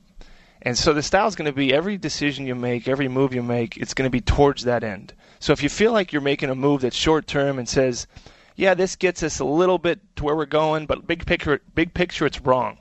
And 0.62 0.78
so 0.78 0.94
the 0.94 1.02
style 1.02 1.28
is 1.28 1.36
going 1.36 1.48
to 1.48 1.56
be 1.56 1.74
every 1.74 1.98
decision 1.98 2.46
you 2.46 2.54
make, 2.54 2.88
every 2.88 3.08
move 3.08 3.34
you 3.34 3.42
make, 3.42 3.78
it's 3.78 3.96
going 3.96 4.06
to 4.06 4.12
be 4.12 4.22
towards 4.22 4.66
that 4.66 4.84
end. 4.84 5.12
So 5.40 5.54
if 5.54 5.64
you 5.64 5.70
feel 5.70 5.92
like 5.92 6.14
you're 6.14 6.22
making 6.22 6.52
a 6.52 6.56
move 6.56 6.82
that's 6.82 6.96
short 6.96 7.26
term 7.26 7.58
and 7.58 7.68
says, 7.68 8.06
yeah, 8.56 8.76
this 8.76 8.96
gets 8.96 9.24
us 9.24 9.40
a 9.40 9.46
little 9.46 9.80
bit 9.80 10.02
to 10.18 10.24
where 10.24 10.36
we're 10.36 10.46
going, 10.46 10.86
but 10.86 11.08
big 11.08 11.26
picture, 11.26 11.62
big 11.74 11.96
picture, 11.96 12.28
it's 12.28 12.42
wrong. 12.42 12.78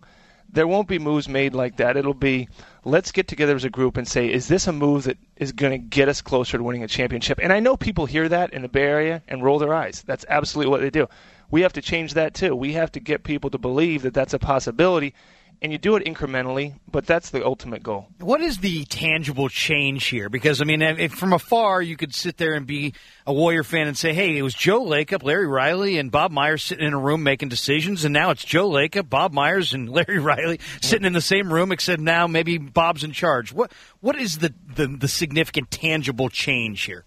There 0.52 0.68
won't 0.68 0.88
be 0.88 0.98
moves 0.98 1.26
made 1.26 1.54
like 1.54 1.78
that. 1.78 1.96
It'll 1.96 2.12
be 2.12 2.48
let's 2.84 3.12
get 3.12 3.28
together 3.28 3.54
as 3.54 3.64
a 3.64 3.70
group 3.70 3.96
and 3.96 4.06
say, 4.06 4.32
is 4.32 4.48
this 4.48 4.66
a 4.66 4.72
move 4.72 5.04
that 5.04 5.18
is 5.36 5.52
going 5.52 5.72
to 5.72 5.78
get 5.78 6.08
us 6.08 6.22
closer 6.22 6.58
to 6.58 6.64
winning 6.64 6.82
a 6.82 6.88
championship? 6.88 7.38
And 7.42 7.52
I 7.52 7.60
know 7.60 7.76
people 7.76 8.06
hear 8.06 8.28
that 8.28 8.52
in 8.52 8.62
the 8.62 8.68
Bay 8.68 8.82
Area 8.82 9.22
and 9.28 9.42
roll 9.42 9.58
their 9.58 9.74
eyes. 9.74 10.02
That's 10.06 10.24
absolutely 10.28 10.70
what 10.70 10.80
they 10.80 10.90
do. 10.90 11.08
We 11.50 11.62
have 11.62 11.72
to 11.74 11.82
change 11.82 12.14
that 12.14 12.34
too. 12.34 12.54
We 12.54 12.72
have 12.74 12.92
to 12.92 13.00
get 13.00 13.24
people 13.24 13.50
to 13.50 13.58
believe 13.58 14.02
that 14.02 14.14
that's 14.14 14.34
a 14.34 14.38
possibility 14.38 15.14
and 15.62 15.72
you 15.72 15.78
do 15.78 15.96
it 15.96 16.04
incrementally, 16.04 16.74
but 16.90 17.06
that's 17.06 17.30
the 17.30 17.44
ultimate 17.44 17.82
goal. 17.82 18.08
What 18.18 18.40
is 18.40 18.58
the 18.58 18.84
tangible 18.86 19.48
change 19.48 20.06
here? 20.06 20.28
Because 20.28 20.62
I 20.62 20.64
mean, 20.64 21.08
from 21.10 21.32
afar 21.32 21.82
you 21.82 21.96
could 21.96 22.14
sit 22.14 22.38
there 22.38 22.54
and 22.54 22.66
be 22.66 22.94
a 23.26 23.32
Warrior 23.32 23.62
fan 23.62 23.86
and 23.86 23.96
say, 23.96 24.12
"Hey, 24.12 24.36
it 24.36 24.42
was 24.42 24.54
Joe 24.54 24.82
Lacob, 24.82 25.22
Larry 25.22 25.46
Riley, 25.46 25.98
and 25.98 26.10
Bob 26.10 26.30
Myers 26.30 26.62
sitting 26.62 26.86
in 26.86 26.94
a 26.94 26.98
room 26.98 27.22
making 27.22 27.50
decisions, 27.50 28.04
and 28.04 28.12
now 28.12 28.30
it's 28.30 28.44
Joe 28.44 28.68
Lacob, 28.68 29.10
Bob 29.10 29.32
Myers, 29.32 29.74
and 29.74 29.88
Larry 29.90 30.18
Riley 30.18 30.60
sitting 30.80 31.06
in 31.06 31.12
the 31.12 31.20
same 31.20 31.52
room, 31.52 31.72
except 31.72 32.00
now 32.00 32.26
maybe 32.26 32.56
Bob's 32.58 33.04
in 33.04 33.12
charge." 33.12 33.52
What 33.52 33.72
what 34.00 34.16
is 34.16 34.38
the 34.38 34.54
the, 34.74 34.86
the 34.86 35.08
significant 35.08 35.70
tangible 35.70 36.30
change 36.30 36.82
here? 36.84 37.04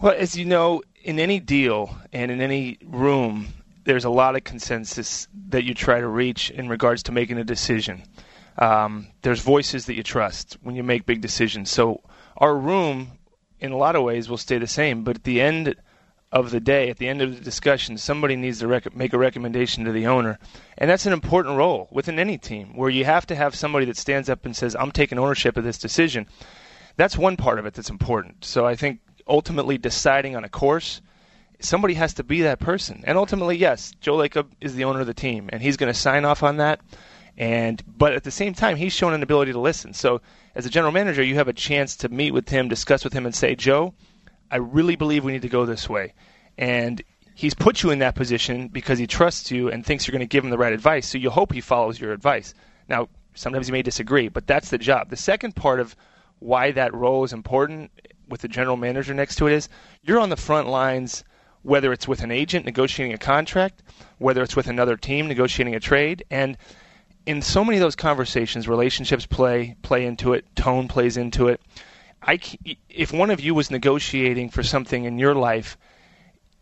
Well, 0.00 0.14
as 0.16 0.36
you 0.36 0.44
know, 0.44 0.82
in 1.04 1.18
any 1.18 1.40
deal 1.40 1.96
and 2.12 2.30
in 2.30 2.40
any 2.40 2.78
room, 2.84 3.48
there's 3.86 4.04
a 4.04 4.10
lot 4.10 4.36
of 4.36 4.44
consensus 4.44 5.28
that 5.48 5.64
you 5.64 5.72
try 5.72 6.00
to 6.00 6.08
reach 6.08 6.50
in 6.50 6.68
regards 6.68 7.04
to 7.04 7.12
making 7.12 7.38
a 7.38 7.44
decision. 7.44 8.02
Um, 8.58 9.08
there's 9.22 9.40
voices 9.40 9.86
that 9.86 9.94
you 9.94 10.02
trust 10.02 10.58
when 10.62 10.74
you 10.74 10.82
make 10.82 11.06
big 11.06 11.20
decisions. 11.20 11.70
So 11.70 12.02
our 12.36 12.56
room, 12.56 13.12
in 13.60 13.72
a 13.72 13.76
lot 13.76 13.96
of 13.96 14.02
ways, 14.02 14.28
will 14.28 14.38
stay 14.38 14.58
the 14.58 14.66
same. 14.66 15.04
But 15.04 15.16
at 15.16 15.24
the 15.24 15.40
end 15.40 15.76
of 16.32 16.50
the 16.50 16.60
day, 16.60 16.90
at 16.90 16.98
the 16.98 17.08
end 17.08 17.22
of 17.22 17.36
the 17.36 17.40
discussion, 17.40 17.96
somebody 17.96 18.34
needs 18.34 18.58
to 18.58 18.66
rec- 18.66 18.94
make 18.94 19.12
a 19.12 19.18
recommendation 19.18 19.84
to 19.84 19.92
the 19.92 20.06
owner, 20.06 20.38
and 20.76 20.90
that's 20.90 21.06
an 21.06 21.12
important 21.12 21.56
role 21.56 21.88
within 21.92 22.18
any 22.18 22.36
team 22.36 22.76
where 22.76 22.90
you 22.90 23.04
have 23.04 23.26
to 23.26 23.36
have 23.36 23.54
somebody 23.54 23.86
that 23.86 23.96
stands 23.96 24.28
up 24.28 24.44
and 24.44 24.56
says, 24.56 24.74
"I'm 24.74 24.90
taking 24.90 25.18
ownership 25.18 25.56
of 25.56 25.64
this 25.64 25.78
decision." 25.78 26.26
That's 26.96 27.16
one 27.16 27.36
part 27.36 27.58
of 27.58 27.66
it 27.66 27.74
that's 27.74 27.90
important. 27.90 28.44
So 28.44 28.66
I 28.66 28.74
think 28.74 29.00
ultimately 29.28 29.78
deciding 29.78 30.34
on 30.34 30.44
a 30.44 30.48
course 30.48 31.00
somebody 31.60 31.94
has 31.94 32.14
to 32.14 32.24
be 32.24 32.42
that 32.42 32.58
person. 32.58 33.02
And 33.06 33.16
ultimately, 33.18 33.56
yes, 33.56 33.92
Joe 34.00 34.16
Lacob 34.16 34.48
is 34.60 34.74
the 34.74 34.84
owner 34.84 35.00
of 35.00 35.06
the 35.06 35.14
team, 35.14 35.48
and 35.52 35.62
he's 35.62 35.76
going 35.76 35.92
to 35.92 35.98
sign 35.98 36.24
off 36.24 36.42
on 36.42 36.58
that. 36.58 36.80
And 37.38 37.82
but 37.86 38.14
at 38.14 38.24
the 38.24 38.30
same 38.30 38.54
time, 38.54 38.76
he's 38.76 38.92
shown 38.92 39.12
an 39.12 39.22
ability 39.22 39.52
to 39.52 39.60
listen. 39.60 39.92
So 39.92 40.22
as 40.54 40.64
a 40.64 40.70
general 40.70 40.92
manager, 40.92 41.22
you 41.22 41.34
have 41.34 41.48
a 41.48 41.52
chance 41.52 41.96
to 41.96 42.08
meet 42.08 42.32
with 42.32 42.48
him, 42.48 42.68
discuss 42.68 43.04
with 43.04 43.12
him, 43.12 43.26
and 43.26 43.34
say, 43.34 43.54
Joe, 43.54 43.94
I 44.50 44.56
really 44.56 44.96
believe 44.96 45.24
we 45.24 45.32
need 45.32 45.42
to 45.42 45.48
go 45.48 45.66
this 45.66 45.88
way. 45.88 46.14
And 46.56 47.02
he's 47.34 47.52
put 47.52 47.82
you 47.82 47.90
in 47.90 47.98
that 47.98 48.14
position 48.14 48.68
because 48.68 48.98
he 48.98 49.06
trusts 49.06 49.50
you 49.50 49.70
and 49.70 49.84
thinks 49.84 50.06
you're 50.06 50.12
going 50.12 50.20
to 50.20 50.26
give 50.26 50.44
him 50.44 50.50
the 50.50 50.58
right 50.58 50.72
advice. 50.72 51.06
So 51.06 51.18
you 51.18 51.28
hope 51.28 51.52
he 51.52 51.60
follows 51.60 52.00
your 52.00 52.12
advice. 52.12 52.54
Now, 52.88 53.08
sometimes 53.34 53.68
you 53.68 53.72
may 53.72 53.82
disagree, 53.82 54.28
but 54.28 54.46
that's 54.46 54.70
the 54.70 54.78
job. 54.78 55.10
The 55.10 55.16
second 55.16 55.54
part 55.54 55.78
of 55.78 55.94
why 56.38 56.70
that 56.72 56.94
role 56.94 57.24
is 57.24 57.34
important 57.34 57.90
with 58.28 58.40
the 58.40 58.48
general 58.48 58.76
manager 58.76 59.12
next 59.12 59.36
to 59.36 59.46
it 59.46 59.52
is 59.52 59.68
you're 60.02 60.18
on 60.18 60.30
the 60.30 60.36
front 60.36 60.68
lines 60.68 61.24
whether 61.66 61.92
it's 61.92 62.06
with 62.06 62.22
an 62.22 62.30
agent 62.30 62.64
negotiating 62.64 63.12
a 63.12 63.18
contract, 63.18 63.82
whether 64.18 64.40
it's 64.40 64.54
with 64.54 64.68
another 64.68 64.96
team 64.96 65.26
negotiating 65.26 65.74
a 65.74 65.80
trade, 65.80 66.24
and 66.30 66.56
in 67.26 67.42
so 67.42 67.64
many 67.64 67.76
of 67.76 67.80
those 67.80 67.96
conversations, 67.96 68.68
relationships 68.68 69.26
play 69.26 69.74
play 69.82 70.06
into 70.06 70.32
it, 70.32 70.44
tone 70.54 70.86
plays 70.86 71.16
into 71.16 71.48
it. 71.48 71.60
I, 72.22 72.38
if 72.88 73.12
one 73.12 73.30
of 73.30 73.40
you 73.40 73.52
was 73.52 73.70
negotiating 73.70 74.50
for 74.50 74.62
something 74.62 75.04
in 75.04 75.18
your 75.18 75.34
life, 75.34 75.76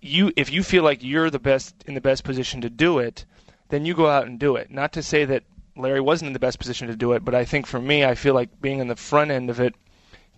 you 0.01 0.33
if 0.37 0.51
you 0.51 0.63
feel 0.63 0.83
like 0.83 1.05
you're 1.05 1.29
the 1.29 1.39
best 1.39 1.75
in 1.87 1.93
the 1.93 2.01
best 2.01 2.25
position 2.25 2.63
to 2.63 2.71
do 2.71 2.99
it, 2.99 3.27
then 3.69 3.85
you 3.85 3.93
go 3.93 4.09
out 4.09 4.27
and 4.27 4.39
do 4.39 4.57
it. 4.57 4.71
Not 4.71 4.95
to 4.95 5.03
say 5.03 5.27
that 5.27 5.45
Larry 5.77 6.01
wasn't 6.01 6.29
in 6.29 6.33
the 6.33 6.39
best 6.39 6.59
position 6.59 6.89
to 6.89 6.97
do 6.97 7.13
it, 7.13 7.27
but 7.27 7.35
I 7.35 7.45
think 7.45 7.67
for 7.67 7.81
me, 7.81 8.07
I 8.07 8.15
feel 8.15 8.33
like 8.33 8.59
being 8.59 8.81
on 8.81 8.89
the 8.89 8.97
front 8.97 9.31
end 9.31 9.51
of 9.51 9.61
it 9.61 9.75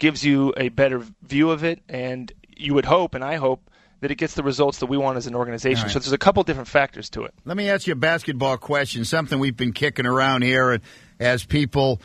gives 0.01 0.25
you 0.25 0.53
a 0.57 0.71
better 0.71 1.05
view 1.23 1.51
of 1.51 1.63
it, 1.63 1.83
and 1.89 2.33
you 2.57 2.75
would 2.75 2.87
hope, 2.87 3.15
and 3.15 3.23
I 3.23 3.37
hope, 3.37 3.71
that 4.01 4.11
it 4.11 4.17
gets 4.17 4.35
the 4.35 4.43
results 4.43 4.79
that 4.79 4.87
we 4.87 4.97
want 4.97 5.17
as 5.17 5.27
an 5.27 5.35
organization. 5.35 5.85
Right. 5.85 5.93
So 5.93 5.99
there's 5.99 6.13
a 6.13 6.19
couple 6.19 6.43
different 6.43 6.69
factors 6.69 7.09
to 7.11 7.25
it. 7.25 7.35
Let 7.45 7.57
me 7.57 7.71
ask 7.71 7.87
you 7.87 7.95
a 7.95 7.97
basketball 7.97 8.59
question, 8.59 9.05
something 9.05 9.39
we've 9.39 9.57
been 9.57 9.73
kicking 9.73 10.07
around 10.07 10.43
here 10.43 10.73
and 10.73 10.83
as 11.19 11.45
people, 11.45 12.01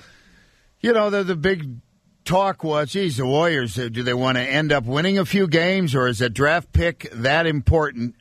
you 0.79 0.93
know, 0.93 1.09
the, 1.09 1.23
the 1.23 1.35
big 1.35 1.79
talk 2.23 2.63
was, 2.63 2.91
geez, 2.91 3.17
the 3.17 3.25
Warriors, 3.25 3.77
uh, 3.77 3.89
do 3.89 4.03
they 4.03 4.13
want 4.13 4.37
to 4.37 4.43
end 4.43 4.71
up 4.71 4.85
winning 4.85 5.17
a 5.17 5.25
few 5.25 5.47
games 5.47 5.93
or 5.93 6.07
is 6.07 6.21
a 6.21 6.29
draft 6.29 6.71
pick 6.71 7.09
that 7.11 7.45
important? 7.45 8.15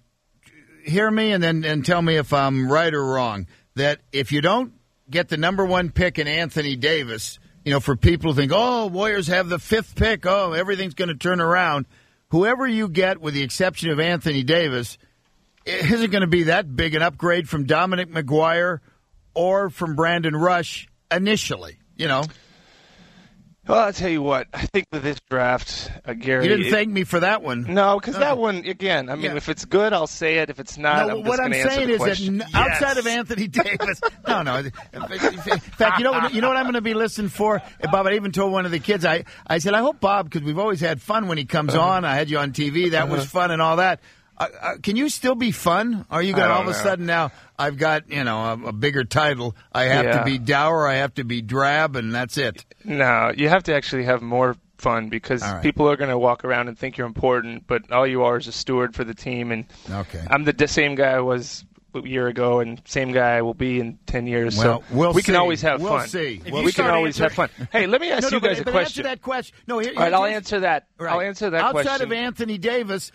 Hear 0.85 1.11
me 1.11 1.33
and 1.33 1.43
then 1.43 1.65
and 1.65 1.85
tell 1.85 2.03
me 2.03 2.17
if 2.17 2.33
I'm 2.33 2.71
right 2.71 2.93
or 2.93 3.05
wrong. 3.05 3.47
That 3.77 4.01
if 4.13 4.33
you 4.33 4.41
don't 4.41 4.73
get 5.09 5.29
the 5.29 5.37
number 5.37 5.65
one 5.65 5.91
pick 5.91 6.19
in 6.19 6.27
Anthony 6.27 6.75
Davis, 6.75 7.39
you 7.65 7.73
know, 7.73 7.79
for 7.79 7.95
people 7.95 8.33
who 8.33 8.41
think, 8.41 8.51
oh, 8.53 8.87
Warriors 8.89 9.29
have 9.29 9.49
the 9.49 9.59
fifth 9.61 9.95
pick, 9.95 10.27
oh, 10.27 10.55
everything's 10.55 10.95
going 10.95 11.09
to 11.09 11.15
turn 11.15 11.41
around– 11.41 11.87
whoever 12.31 12.67
you 12.67 12.89
get, 12.89 13.21
with 13.21 13.35
the 13.35 13.43
exception 13.43 13.91
of 13.91 14.01
Anthony 14.01 14.43
Davis, 14.43 14.99
isn't 15.65 16.11
going 16.11 16.23
to 16.23 16.27
be 16.27 16.45
that 16.45 16.75
big 16.75 16.95
an 16.95 17.03
upgrade 17.03 17.49
from 17.49 17.67
Dominic 17.67 18.11
McGuire 18.11 18.81
or 19.35 19.71
from 19.71 19.95
Brandon 19.95 20.35
Rush 20.35 20.89
initially. 21.11 21.79
You 21.97 22.09
know. 22.09 22.25
Well, 23.71 23.79
I'll 23.79 23.93
tell 23.93 24.11
you 24.11 24.21
what. 24.21 24.49
I 24.53 24.67
think 24.67 24.87
with 24.91 25.05
this 25.05 25.21
draft, 25.31 25.93
uh, 26.05 26.15
Gary. 26.15 26.43
You 26.43 26.49
didn't 26.49 26.67
it, 26.67 26.71
thank 26.73 26.91
me 26.91 27.05
for 27.05 27.21
that 27.21 27.41
one. 27.41 27.73
No, 27.73 28.01
because 28.01 28.19
that 28.19 28.37
one 28.37 28.65
again. 28.65 29.09
I 29.09 29.15
mean, 29.15 29.27
yeah. 29.27 29.37
if 29.37 29.49
it's 29.49 29.65
good, 29.65 29.93
I'll 29.93 30.09
say 30.09 30.39
it. 30.39 30.51
If 30.51 30.59
it's 30.59 30.77
not, 30.77 31.07
no, 31.07 31.19
I'm 31.19 31.25
what 31.25 31.39
I'm 31.39 31.53
saying 31.53 31.89
is 31.89 31.99
question. 31.99 32.39
that 32.39 32.53
outside 32.53 32.99
of 32.99 33.07
Anthony 33.07 33.47
Davis, 33.47 34.01
no, 34.27 34.43
no. 34.43 34.57
In 34.57 34.71
fact, 35.01 35.99
you 35.99 36.05
know, 36.05 36.27
you 36.31 36.41
know 36.41 36.49
what 36.49 36.57
I'm 36.57 36.65
going 36.65 36.75
to 36.75 36.81
be 36.81 36.95
listening 36.95 37.29
for, 37.29 37.63
Bob. 37.93 38.09
I 38.09 38.15
even 38.15 38.33
told 38.33 38.51
one 38.51 38.67
of 38.67 38.73
the 38.73 38.81
kids. 38.81 39.05
I, 39.05 39.23
I 39.47 39.59
said, 39.59 39.75
I 39.75 39.79
hope 39.79 40.01
Bob, 40.01 40.29
because 40.29 40.45
we've 40.45 40.59
always 40.59 40.81
had 40.81 41.01
fun 41.01 41.29
when 41.29 41.39
he 41.39 41.45
comes 41.45 41.73
uh-huh. 41.73 41.91
on. 41.91 42.05
I 42.05 42.17
had 42.17 42.29
you 42.29 42.39
on 42.39 42.51
TV. 42.51 42.91
That 42.91 43.05
uh-huh. 43.05 43.13
was 43.13 43.25
fun 43.25 43.53
and 43.53 43.63
all 43.63 43.77
that. 43.77 44.01
Uh, 44.41 44.47
uh, 44.61 44.77
can 44.83 44.97
you 44.97 45.09
still 45.11 45.35
be 45.35 45.53
fun? 45.53 46.07
Are 46.11 46.23
you 46.23 46.35
to 46.35 46.49
all 46.51 46.63
of 46.63 46.69
a 46.69 46.75
sudden 46.75 47.05
now? 47.05 47.31
I've 47.59 47.77
got 47.77 48.11
you 48.11 48.25
know 48.25 48.39
a, 48.39 48.69
a 48.69 48.73
bigger 48.73 49.05
title. 49.05 49.55
I 49.73 49.85
have 49.85 50.05
Yeah. 50.07 50.19
to 50.21 50.25
be 50.25 50.39
dour. 50.39 50.89
I 50.89 50.95
have 50.97 51.15
to 51.15 51.25
be 51.25 51.43
drab, 51.43 51.95
and 51.95 52.15
that's 52.15 52.39
it. 52.39 52.65
No, 52.83 53.31
you 53.37 53.51
have 53.51 53.65
to 53.65 53.75
actually 53.75 54.05
have 54.05 54.23
more 54.23 54.57
fun 54.79 55.11
because 55.11 55.43
right. 55.43 55.63
people 55.63 55.91
are 55.91 55.97
going 55.97 56.09
to 56.09 56.17
walk 56.19 56.43
around 56.43 56.69
and 56.69 56.79
think 56.79 56.97
you're 56.97 57.07
important, 57.07 57.67
but 57.67 57.93
all 57.93 58.07
you 58.07 58.23
are 58.25 58.39
is 58.39 58.47
a 58.47 58.53
steward 58.53 58.95
for 58.95 59.05
the 59.05 59.13
team. 59.13 59.53
And 59.53 59.67
Okay. 59.91 60.25
I'm 60.31 60.45
the 60.45 60.69
same 60.69 60.95
guy 60.95 61.11
I 61.11 61.21
was 61.21 61.67
a 61.95 62.01
year 62.09 62.29
ago, 62.29 62.61
and 62.61 62.81
same 62.87 63.13
guy 63.13 63.37
I 63.37 63.43
will 63.43 63.53
be 63.53 63.79
in 63.79 63.99
ten 64.07 64.27
years. 64.27 64.57
Well, 64.57 64.83
so 64.89 64.95
we'll 64.97 65.13
we 65.13 65.23
can 65.23 65.35
see. 65.35 65.39
always 65.39 65.61
have 65.61 65.83
We'll 65.83 65.99
fun. 65.99 66.09
see. 66.09 66.41
If 66.47 66.51
Well, 66.53 66.63
you 66.63 66.67
we 66.67 66.73
can 66.73 66.87
always 66.87 67.19
have 67.19 67.33
fun. 67.35 67.51
Hey, 67.71 67.87
let 67.87 68.01
me 68.01 68.11
ask 68.13 68.23
No, 68.23 68.29
you 68.39 68.41
no, 68.41 68.49
guys 68.49 68.57
but, 68.59 68.63
a 68.63 68.65
but 68.65 68.71
question. 68.73 69.01
Answer 69.05 69.17
that 69.17 69.23
question. 69.23 69.57
No, 69.67 69.81
here, 69.81 69.93
All 69.97 70.03
right, 70.05 70.15
I'll 70.15 70.25
answer 70.25 70.61
that. 70.61 70.87
Right. 70.99 71.13
I'll 71.13 71.21
answer 71.21 71.51
that 71.51 71.61
Outside 71.61 71.83
question. 71.85 72.07
of 72.07 72.13
Anthony 72.13 72.57
Davis, 72.59 73.11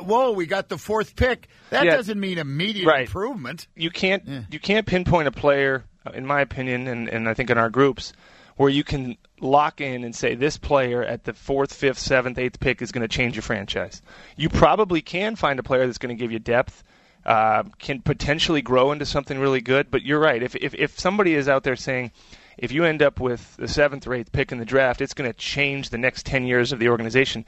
whoa, 0.00 0.32
we 0.32 0.46
got 0.46 0.68
the 0.68 0.78
fourth 0.78 1.16
pick. 1.16 1.48
That 1.70 1.84
Yeah. 1.84 1.96
doesn't 1.96 2.18
mean 2.18 2.38
immediate 2.38 2.86
Right. 2.86 3.06
improvement. 3.06 3.66
you 3.76 3.90
can't 3.90 4.22
you 4.50 4.58
can't 4.58 4.86
pinpoint 4.86 5.28
a 5.28 5.32
player, 5.32 5.84
uh, 6.06 6.10
in 6.12 6.26
my 6.26 6.40
opinion, 6.40 6.86
and, 6.88 7.08
and 7.08 7.28
I 7.28 7.34
think 7.34 7.50
in 7.50 7.58
our 7.58 7.70
groups, 7.70 8.12
where 8.56 8.70
you 8.70 8.84
can 8.84 9.16
lock 9.40 9.80
in 9.80 10.02
and 10.04 10.14
say 10.14 10.34
this 10.34 10.56
player 10.56 11.02
at 11.02 11.24
the 11.24 11.32
fourth, 11.34 11.74
fifth, 11.74 11.98
seventh, 11.98 12.38
eighth 12.38 12.58
pick 12.58 12.80
is 12.80 12.90
going 12.92 13.02
to 13.02 13.08
change 13.08 13.34
your 13.36 13.42
franchise. 13.42 14.00
You 14.36 14.48
probably 14.48 15.02
can 15.02 15.36
find 15.36 15.58
a 15.58 15.62
player 15.62 15.84
that's 15.86 15.98
going 15.98 16.16
to 16.16 16.18
give 16.20 16.32
you 16.32 16.38
depth, 16.38 16.82
uh, 17.26 17.64
can 17.78 18.00
potentially 18.00 18.62
grow 18.62 18.92
into 18.92 19.04
something 19.04 19.38
really 19.38 19.60
good. 19.60 19.90
But 19.90 20.02
you're 20.02 20.20
right. 20.20 20.42
If 20.42 20.54
if 20.56 20.74
if 20.74 20.98
somebody 20.98 21.34
is 21.34 21.48
out 21.48 21.62
there 21.64 21.76
saying. 21.76 22.12
If 22.58 22.72
you 22.72 22.84
end 22.84 23.02
up 23.02 23.20
with 23.20 23.54
the 23.58 23.68
seventh 23.68 24.06
or 24.06 24.14
eighth 24.14 24.32
pick 24.32 24.50
in 24.50 24.56
the 24.56 24.64
draft, 24.64 25.02
it's 25.02 25.12
going 25.12 25.30
to 25.30 25.36
change 25.36 25.90
the 25.90 25.98
next 25.98 26.24
10 26.24 26.46
years 26.46 26.72
of 26.72 26.78
the 26.78 26.88
organization 26.88 27.44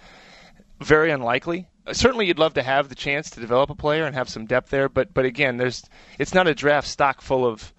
very 0.81 1.11
unlikely. 1.11 1.67
Certainly, 1.93 2.27
you'd 2.27 2.39
love 2.39 2.55
to 2.55 2.63
have 2.63 2.89
the 2.89 2.95
chance 2.95 3.31
to 3.31 3.41
develop 3.41 3.71
a 3.71 3.75
player 3.75 4.05
and 4.05 4.15
have 4.15 4.29
some 4.29 4.47
depth 4.47 4.71
there, 4.71 4.89
but 4.89 5.13
but 5.15 5.25
again, 5.25 5.57
there's 5.57 5.83
it's 6.19 6.35
not 6.35 6.47
a 6.47 6.55
draft 6.55 6.89
stock 6.89 7.21
full 7.21 7.47
of 7.47 7.73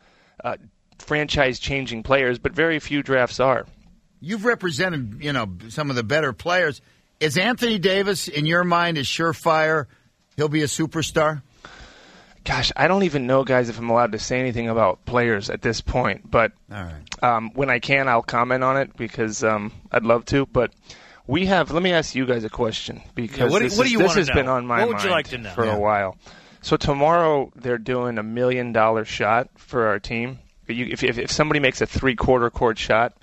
uh, 0.44 0.58
franchise-changing 1.00 2.04
players, 2.04 2.40
but 2.40 2.54
very 2.54 2.80
few 2.80 3.04
drafts 3.04 3.40
are. 3.40 3.66
You've 4.22 4.46
represented, 4.46 5.20
you 5.22 5.34
know, 5.34 5.48
some 5.70 5.90
of 5.90 5.96
the 5.96 6.04
better 6.04 6.34
players. 6.34 6.82
Is 7.20 7.38
Anthony 7.38 7.80
Davis, 7.80 8.28
in 8.28 8.46
your 8.46 8.64
mind, 8.64 8.98
a 8.98 9.02
surefire? 9.02 9.88
He'll 10.36 10.50
be 10.50 10.62
a 10.62 10.68
superstar. 10.68 11.42
Gosh, 12.46 12.72
I 12.76 12.88
don't 12.88 13.04
even 13.04 13.28
know, 13.28 13.44
guys, 13.44 13.70
if 13.70 13.78
I'm 13.78 13.90
allowed 13.90 14.14
to 14.14 14.20
say 14.20 14.40
anything 14.40 14.70
about 14.70 15.06
players 15.06 15.50
at 15.50 15.62
this 15.62 15.82
point. 15.82 16.30
But 16.30 16.54
All 16.72 16.84
right. 16.84 17.24
um, 17.24 17.52
when 17.54 17.70
I 17.70 17.80
can, 17.80 18.08
I'll 18.08 18.22
comment 18.24 18.64
on 18.64 18.78
it 18.78 18.96
because 18.96 19.44
um, 19.44 19.72
I'd 19.92 20.04
love 20.06 20.26
to. 20.26 20.46
But 20.46 20.72
we 21.30 21.46
have. 21.46 21.72
Let 21.72 21.84
me 21.84 21.92
ask 21.94 22.16
you 22.16 22.26
guys 22.26 22.44
a 22.44 22.50
question 22.50 23.02
because 23.16 23.52
what 23.52 23.60
do- 23.60 23.66
this, 23.70 23.78
what 23.78 23.84
do 23.84 23.88
is- 23.88 23.92
you 23.94 24.00
this 24.00 24.08
wanna 24.16 24.34
been 24.34 24.46
know? 24.48 24.56
on 24.56 24.66
my 24.66 24.80
What 24.80 24.88
would 24.90 24.98
you 25.04 25.10
mind 25.10 25.12
like 25.12 25.28
to 25.30 25.38
know? 25.38 25.50
for 25.52 25.66
Yeah. 25.66 25.76
a 25.76 25.80
while. 25.80 26.18
So 26.62 26.76
tomorrow 26.76 27.52
they're 27.56 27.78
doing 27.78 28.18
a 28.18 28.24
million 28.24 28.74
dollar 28.74 29.06
shot 29.06 29.50
for 29.56 29.88
our 29.88 30.00
team. 30.00 30.40
If, 30.68 31.04
if 31.04 31.18
if 31.18 31.32
somebody 31.32 31.60
makes 31.60 31.82
a 31.82 31.86
three 31.86 32.16
quarter 32.16 32.50
court 32.50 32.78
shot, 32.78 33.14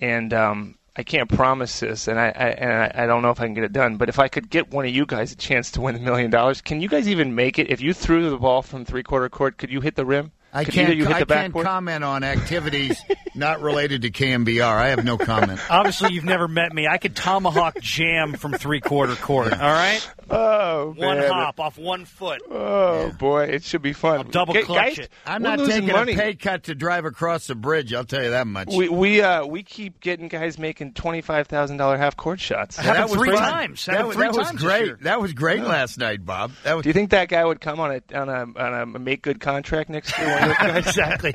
and 0.00 0.32
um, 0.34 0.74
I 0.96 1.02
can't 1.04 1.28
promise 1.28 1.80
this, 1.80 2.08
and 2.08 2.18
I, 2.18 2.26
I 2.26 2.48
and 2.48 2.72
I, 2.72 3.04
I 3.04 3.06
don't 3.06 3.22
know 3.22 3.30
if 3.30 3.40
I 3.40 3.44
can 3.44 3.54
get 3.54 3.64
it 3.64 3.72
done. 3.72 3.96
But 3.96 4.08
if 4.08 4.18
I 4.18 4.28
could 4.28 4.50
get 4.50 4.70
one 4.70 4.84
of 4.84 4.94
you 4.94 5.06
guys 5.06 5.32
a 5.32 5.36
chance 5.36 5.70
to 5.72 5.80
win 5.80 5.94
a 5.94 5.98
million 6.00 6.30
dollars, 6.30 6.60
can 6.60 6.80
you 6.80 6.88
guys 6.88 7.08
even 7.08 7.34
make 7.34 7.58
it? 7.58 7.70
If 7.70 7.80
you 7.80 7.92
threw 7.94 8.28
the 8.30 8.36
ball 8.36 8.62
from 8.62 8.84
three 8.84 9.02
quarter 9.02 9.28
court, 9.28 9.56
could 9.58 9.70
you 9.70 9.80
hit 9.80 9.94
the 9.94 10.04
rim? 10.04 10.32
I 10.56 10.64
could 10.64 10.74
can't. 10.74 10.96
you 10.96 11.04
hit 11.06 11.14
I 11.14 11.20
the 11.20 11.26
can't 11.26 11.54
comment 11.54 12.02
on 12.04 12.24
activities 12.24 13.00
not 13.34 13.60
related 13.60 14.02
to 14.02 14.10
KNBR. 14.10 14.62
I 14.64 14.88
have 14.88 15.04
no 15.04 15.18
comment. 15.18 15.60
Obviously, 15.70 16.12
you've 16.14 16.24
never 16.24 16.48
met 16.48 16.72
me. 16.72 16.86
I 16.88 16.98
could 16.98 17.14
tomahawk 17.14 17.78
jam 17.80 18.34
from 18.34 18.52
three 18.52 18.80
quarter 18.80 19.14
court. 19.16 19.52
All 19.52 19.58
right, 19.58 20.08
Oh, 20.30 20.94
one 20.96 21.18
man. 21.18 21.30
hop 21.30 21.60
off 21.60 21.78
one 21.78 22.04
foot. 22.04 22.42
Oh 22.50 23.12
boy, 23.18 23.44
it 23.44 23.62
should 23.64 23.82
be 23.82 23.92
fun. 23.92 24.28
double 24.30 24.54
Gu- 24.54 24.64
clutch 24.64 24.96
guys, 24.96 24.98
it. 24.98 25.10
I'm 25.26 25.42
not 25.42 25.58
taking 25.60 25.88
money. 25.92 26.12
a 26.14 26.16
pay 26.16 26.34
cut 26.34 26.64
to 26.64 26.74
drive 26.74 27.04
across 27.04 27.46
the 27.46 27.54
bridge. 27.54 27.92
I'll 27.94 28.04
tell 28.04 28.22
you 28.24 28.30
that 28.30 28.46
much. 28.46 28.68
We 28.74 28.88
we 28.88 29.20
uh 29.22 29.44
we 29.46 29.62
keep 29.62 30.00
getting 30.00 30.28
guys 30.28 30.58
making 30.58 30.94
twenty 30.94 31.20
five 31.20 31.46
thousand 31.46 31.76
dollar 31.76 31.96
half 31.96 32.16
court 32.16 32.40
shots. 32.40 32.76
happened 32.76 32.96
that 32.96 33.08
was 33.10 33.18
three 33.18 33.30
fun. 33.36 33.38
times. 33.52 33.84
That, 33.86 33.92
Happened 33.92 34.08
was- 34.08 34.16
three 34.16 34.26
that 34.28 34.34
times 34.34 34.50
this 34.52 34.62
great. 34.62 34.84
year. 34.86 34.98
That 35.02 35.20
was 35.20 35.32
great 35.32 35.62
last 35.62 35.98
night, 35.98 36.24
Bob. 36.24 36.52
That 36.64 36.74
was. 36.76 36.82
Do 36.82 36.88
you 36.88 36.94
think 36.94 37.10
that 37.10 37.28
guy 37.28 37.44
would 37.44 37.60
come 37.60 37.78
on 37.78 37.92
a 37.92 38.16
on 38.18 38.28
a 38.28 38.58
on 38.60 38.96
a 38.96 38.98
make 38.98 39.22
good 39.22 39.38
contract 39.40 39.90
next 39.90 40.16
year? 40.18 40.26
Exactly. 40.76 41.34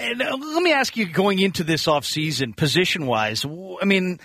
And 0.00 0.22
uh, 0.22 0.36
let 0.36 0.62
me 0.62 0.72
ask 0.72 0.96
you, 0.96 1.06
going 1.06 1.38
into 1.38 1.64
this 1.64 1.86
offseason, 1.86 2.56
position 2.56 3.06
wise, 3.06 3.44
I 3.44 3.84
mean, 3.84 4.18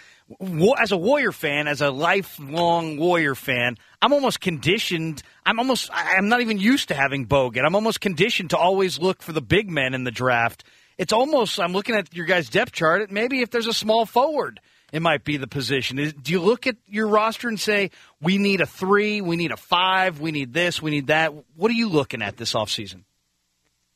as 0.80 0.92
a 0.92 0.98
Warrior 0.98 1.32
fan, 1.32 1.68
as 1.68 1.82
a 1.82 1.90
lifelong 1.90 2.98
Warrior 2.98 3.36
fan, 3.36 3.78
I'm 4.02 4.14
almost 4.14 4.40
conditioned. 4.40 5.24
I'm 5.46 5.60
almost. 5.60 5.90
I'm 5.94 6.28
not 6.30 6.42
even 6.42 6.60
used 6.60 6.90
to 6.90 6.94
having 6.94 7.26
Bogut. 7.26 7.66
I'm 7.66 7.76
almost 7.76 8.02
conditioned 8.02 8.52
to 8.52 8.58
always 8.58 9.00
look 9.00 9.22
for 9.22 9.34
the 9.34 9.42
big 9.42 9.70
men 9.70 9.94
in 9.94 10.04
the 10.04 10.12
draft. 10.12 10.64
It's 10.98 11.14
almost. 11.14 11.60
I'm 11.60 11.74
looking 11.74 11.96
at 11.96 12.14
your 12.14 12.26
guys' 12.26 12.50
depth 12.50 12.74
chart. 12.74 13.10
Maybe 13.12 13.42
if 13.42 13.50
there's 13.50 13.68
a 13.68 13.74
small 13.74 14.06
forward. 14.06 14.60
It 14.92 15.02
might 15.02 15.24
be 15.24 15.38
the 15.38 15.48
position. 15.48 15.98
Do 15.98 16.32
you 16.32 16.42
look 16.42 16.66
at 16.66 16.76
your 16.88 17.08
roster 17.08 17.48
and 17.48 17.60
say, 17.60 17.92
we 18.22 18.40
need 18.40 18.60
a 18.60 18.66
three, 18.66 19.22
we 19.22 19.36
need 19.36 19.52
a 19.52 19.58
five, 19.58 20.20
we 20.20 20.32
need 20.32 20.52
this, 20.52 20.82
we 20.82 20.90
need 20.90 21.08
that? 21.08 21.32
What 21.56 21.70
are 21.70 21.76
you 21.76 21.90
looking 21.90 22.24
at 22.24 22.38
this 22.38 22.54
offseason? 22.54 23.04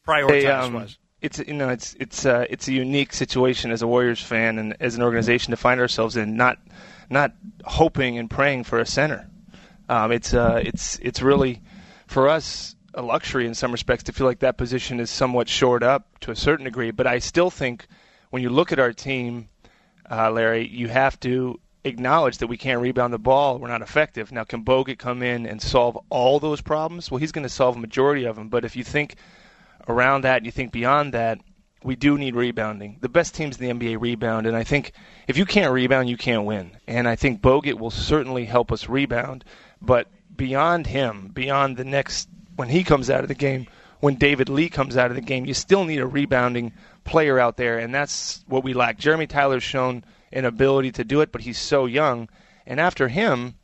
Prioritize 0.07 0.27
They, 0.27 0.45
um, 0.47 0.73
wise. 0.73 0.97
it's 1.21 1.39
you 1.39 1.53
know 1.53 1.69
it's 1.69 1.95
it's 1.99 2.25
uh, 2.25 2.45
it's 2.49 2.67
a 2.67 2.73
unique 2.73 3.13
situation 3.13 3.71
as 3.71 3.81
a 3.81 3.87
Warriors 3.87 4.21
fan 4.21 4.59
and 4.59 4.75
as 4.79 4.95
an 4.95 5.01
organization 5.03 5.51
to 5.51 5.57
find 5.57 5.79
ourselves 5.79 6.17
in. 6.17 6.35
Not 6.35 6.57
not 7.09 7.33
hoping 7.63 8.17
and 8.17 8.29
praying 8.29 8.65
for 8.65 8.79
a 8.79 8.85
center. 8.85 9.29
Um, 9.89 10.11
it's 10.11 10.33
uh, 10.33 10.61
it's 10.63 10.99
it's 11.01 11.21
really 11.21 11.61
for 12.07 12.27
us 12.27 12.75
a 12.93 13.01
luxury 13.01 13.47
in 13.47 13.55
some 13.55 13.71
respects 13.71 14.03
to 14.03 14.11
feel 14.13 14.27
like 14.27 14.39
that 14.39 14.57
position 14.57 14.99
is 14.99 15.09
somewhat 15.09 15.49
shored 15.49 15.83
up 15.83 16.19
to 16.19 16.31
a 16.31 16.35
certain 16.35 16.65
degree. 16.65 16.91
But 16.91 17.07
I 17.07 17.19
still 17.19 17.49
think 17.49 17.87
when 18.29 18.43
you 18.43 18.49
look 18.49 18.71
at 18.71 18.79
our 18.79 18.93
team, 18.93 19.49
uh, 20.09 20.29
Larry, 20.31 20.67
you 20.67 20.89
have 20.89 21.19
to 21.21 21.59
acknowledge 21.85 22.37
that 22.37 22.47
we 22.47 22.57
can't 22.57 22.81
rebound 22.81 23.13
the 23.13 23.19
ball. 23.19 23.57
We're 23.57 23.67
not 23.67 23.81
effective. 23.81 24.31
Now, 24.31 24.43
can 24.43 24.63
Bogut 24.63 24.99
come 24.99 25.23
in 25.23 25.45
and 25.45 25.61
solve 25.61 25.97
all 26.09 26.39
those 26.39 26.61
problems? 26.61 27.09
Well, 27.09 27.17
he's 27.17 27.31
going 27.31 27.43
to 27.43 27.49
solve 27.49 27.75
a 27.75 27.79
majority 27.79 28.25
of 28.25 28.35
them. 28.35 28.49
But 28.49 28.63
if 28.63 28.75
you 28.75 28.83
think 28.83 29.15
around 29.87 30.21
that 30.23 30.37
and 30.37 30.45
you 30.45 30.51
think 30.51 30.71
beyond 30.71 31.13
that, 31.13 31.39
we 31.83 31.95
do 31.95 32.17
need 32.17 32.35
rebounding. 32.35 32.97
The 33.01 33.09
best 33.09 33.35
teams 33.35 33.59
in 33.59 33.79
the 33.79 33.87
NBA 33.87 33.99
rebound, 33.99 34.47
and 34.47 34.55
I 34.55 34.63
think 34.63 34.93
if 35.27 35.37
you 35.37 35.45
can't 35.45 35.73
rebound, 35.73 36.09
you 36.09 36.17
can't 36.17 36.45
win. 36.45 36.71
And 36.87 37.07
I 37.07 37.15
think 37.15 37.41
Bogut 37.41 37.79
will 37.79 37.91
certainly 37.91 38.45
help 38.45 38.71
us 38.71 38.87
rebound. 38.87 39.43
But 39.81 40.07
beyond 40.35 40.87
him, 40.87 41.29
beyond 41.33 41.77
the 41.77 41.83
next, 41.83 42.29
when 42.55 42.69
he 42.69 42.83
comes 42.83 43.09
out 43.09 43.21
of 43.21 43.27
the 43.27 43.35
game, 43.35 43.67
when 43.99 44.15
David 44.15 44.49
Lee 44.49 44.69
comes 44.69 44.97
out 44.97 45.11
of 45.11 45.15
the 45.15 45.21
game, 45.21 45.45
you 45.45 45.53
still 45.53 45.85
need 45.85 45.99
a 45.99 46.07
rebounding 46.07 46.73
player 47.03 47.39
out 47.39 47.57
there, 47.57 47.79
and 47.79 47.93
that's 47.93 48.43
what 48.47 48.63
we 48.63 48.73
lack. 48.73 48.97
Jeremy 48.97 49.27
Tyler's 49.27 49.63
shown 49.63 50.03
an 50.31 50.45
ability 50.45 50.91
to 50.93 51.03
do 51.03 51.21
it, 51.21 51.31
but 51.31 51.41
he's 51.41 51.59
so 51.59 51.85
young. 51.85 52.29
And 52.65 52.79
after 52.79 53.07
him, 53.07 53.55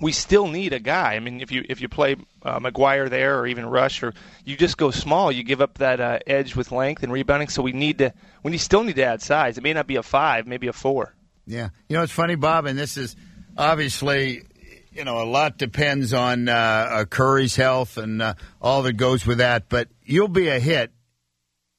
we 0.00 0.12
still 0.12 0.46
need 0.46 0.72
a 0.72 0.80
guy. 0.80 1.14
I 1.14 1.20
mean, 1.20 1.40
if 1.40 1.52
you 1.52 1.64
if 1.68 1.80
you 1.80 1.88
play 1.88 2.16
uh, 2.42 2.58
McGuire 2.58 3.08
there 3.08 3.38
or 3.38 3.46
even 3.46 3.66
Rush, 3.66 4.02
or 4.02 4.14
you 4.44 4.56
just 4.56 4.76
go 4.76 4.90
small, 4.90 5.30
you 5.30 5.42
give 5.42 5.60
up 5.60 5.78
that 5.78 6.00
uh, 6.00 6.18
edge 6.26 6.56
with 6.56 6.72
length 6.72 7.02
and 7.02 7.12
rebounding. 7.12 7.48
So 7.48 7.62
we 7.62 7.72
need 7.72 7.98
to 7.98 8.12
we 8.42 8.50
need, 8.50 8.58
still 8.58 8.82
need 8.82 8.96
to 8.96 9.04
add 9.04 9.22
size. 9.22 9.58
It 9.58 9.62
may 9.62 9.72
not 9.72 9.86
be 9.86 9.96
a 9.96 10.02
five, 10.02 10.46
maybe 10.46 10.66
a 10.66 10.72
four. 10.72 11.14
Yeah. 11.46 11.68
You 11.88 11.96
know, 11.96 12.02
it's 12.02 12.12
funny, 12.12 12.34
Bob, 12.34 12.66
and 12.66 12.78
this 12.78 12.96
is 12.96 13.16
obviously, 13.56 14.42
you 14.92 15.04
know, 15.04 15.22
a 15.22 15.24
lot 15.24 15.58
depends 15.58 16.12
on 16.12 16.48
uh, 16.48 16.52
uh, 16.52 17.04
Curry's 17.04 17.56
health 17.56 17.96
and 17.96 18.22
uh, 18.22 18.34
all 18.60 18.82
that 18.82 18.94
goes 18.94 19.26
with 19.26 19.38
that. 19.38 19.68
But 19.68 19.88
you'll 20.04 20.28
be 20.28 20.48
a 20.48 20.58
hit, 20.58 20.92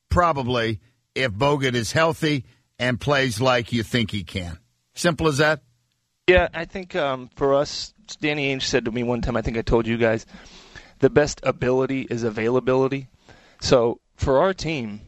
probably, 0.10 0.80
if 1.16 1.32
Bogut 1.32 1.74
is 1.74 1.92
healthy 1.92 2.46
and 2.78 3.00
plays 3.00 3.42
like 3.42 3.74
you 3.74 3.84
think 3.84 4.12
he 4.12 4.24
can. 4.24 4.60
Simple 4.94 5.28
as 5.28 5.40
that. 5.40 5.62
Yeah, 6.28 6.48
I 6.54 6.66
think 6.66 6.96
um, 6.96 7.30
for 7.36 7.54
us, 7.54 7.94
Danny 8.20 8.54
Ainge 8.54 8.64
said 8.64 8.86
to 8.86 8.92
me 8.92 9.04
one 9.04 9.22
time. 9.22 9.38
I 9.38 9.42
think 9.42 9.58
I 9.58 9.62
told 9.62 9.88
you 9.88 9.98
guys, 9.98 10.26
the 11.00 11.10
best 11.10 11.40
ability 11.44 12.08
is 12.10 12.24
availability. 12.24 13.08
So 13.62 14.00
for 14.16 14.40
our 14.40 14.54
team, 14.54 15.02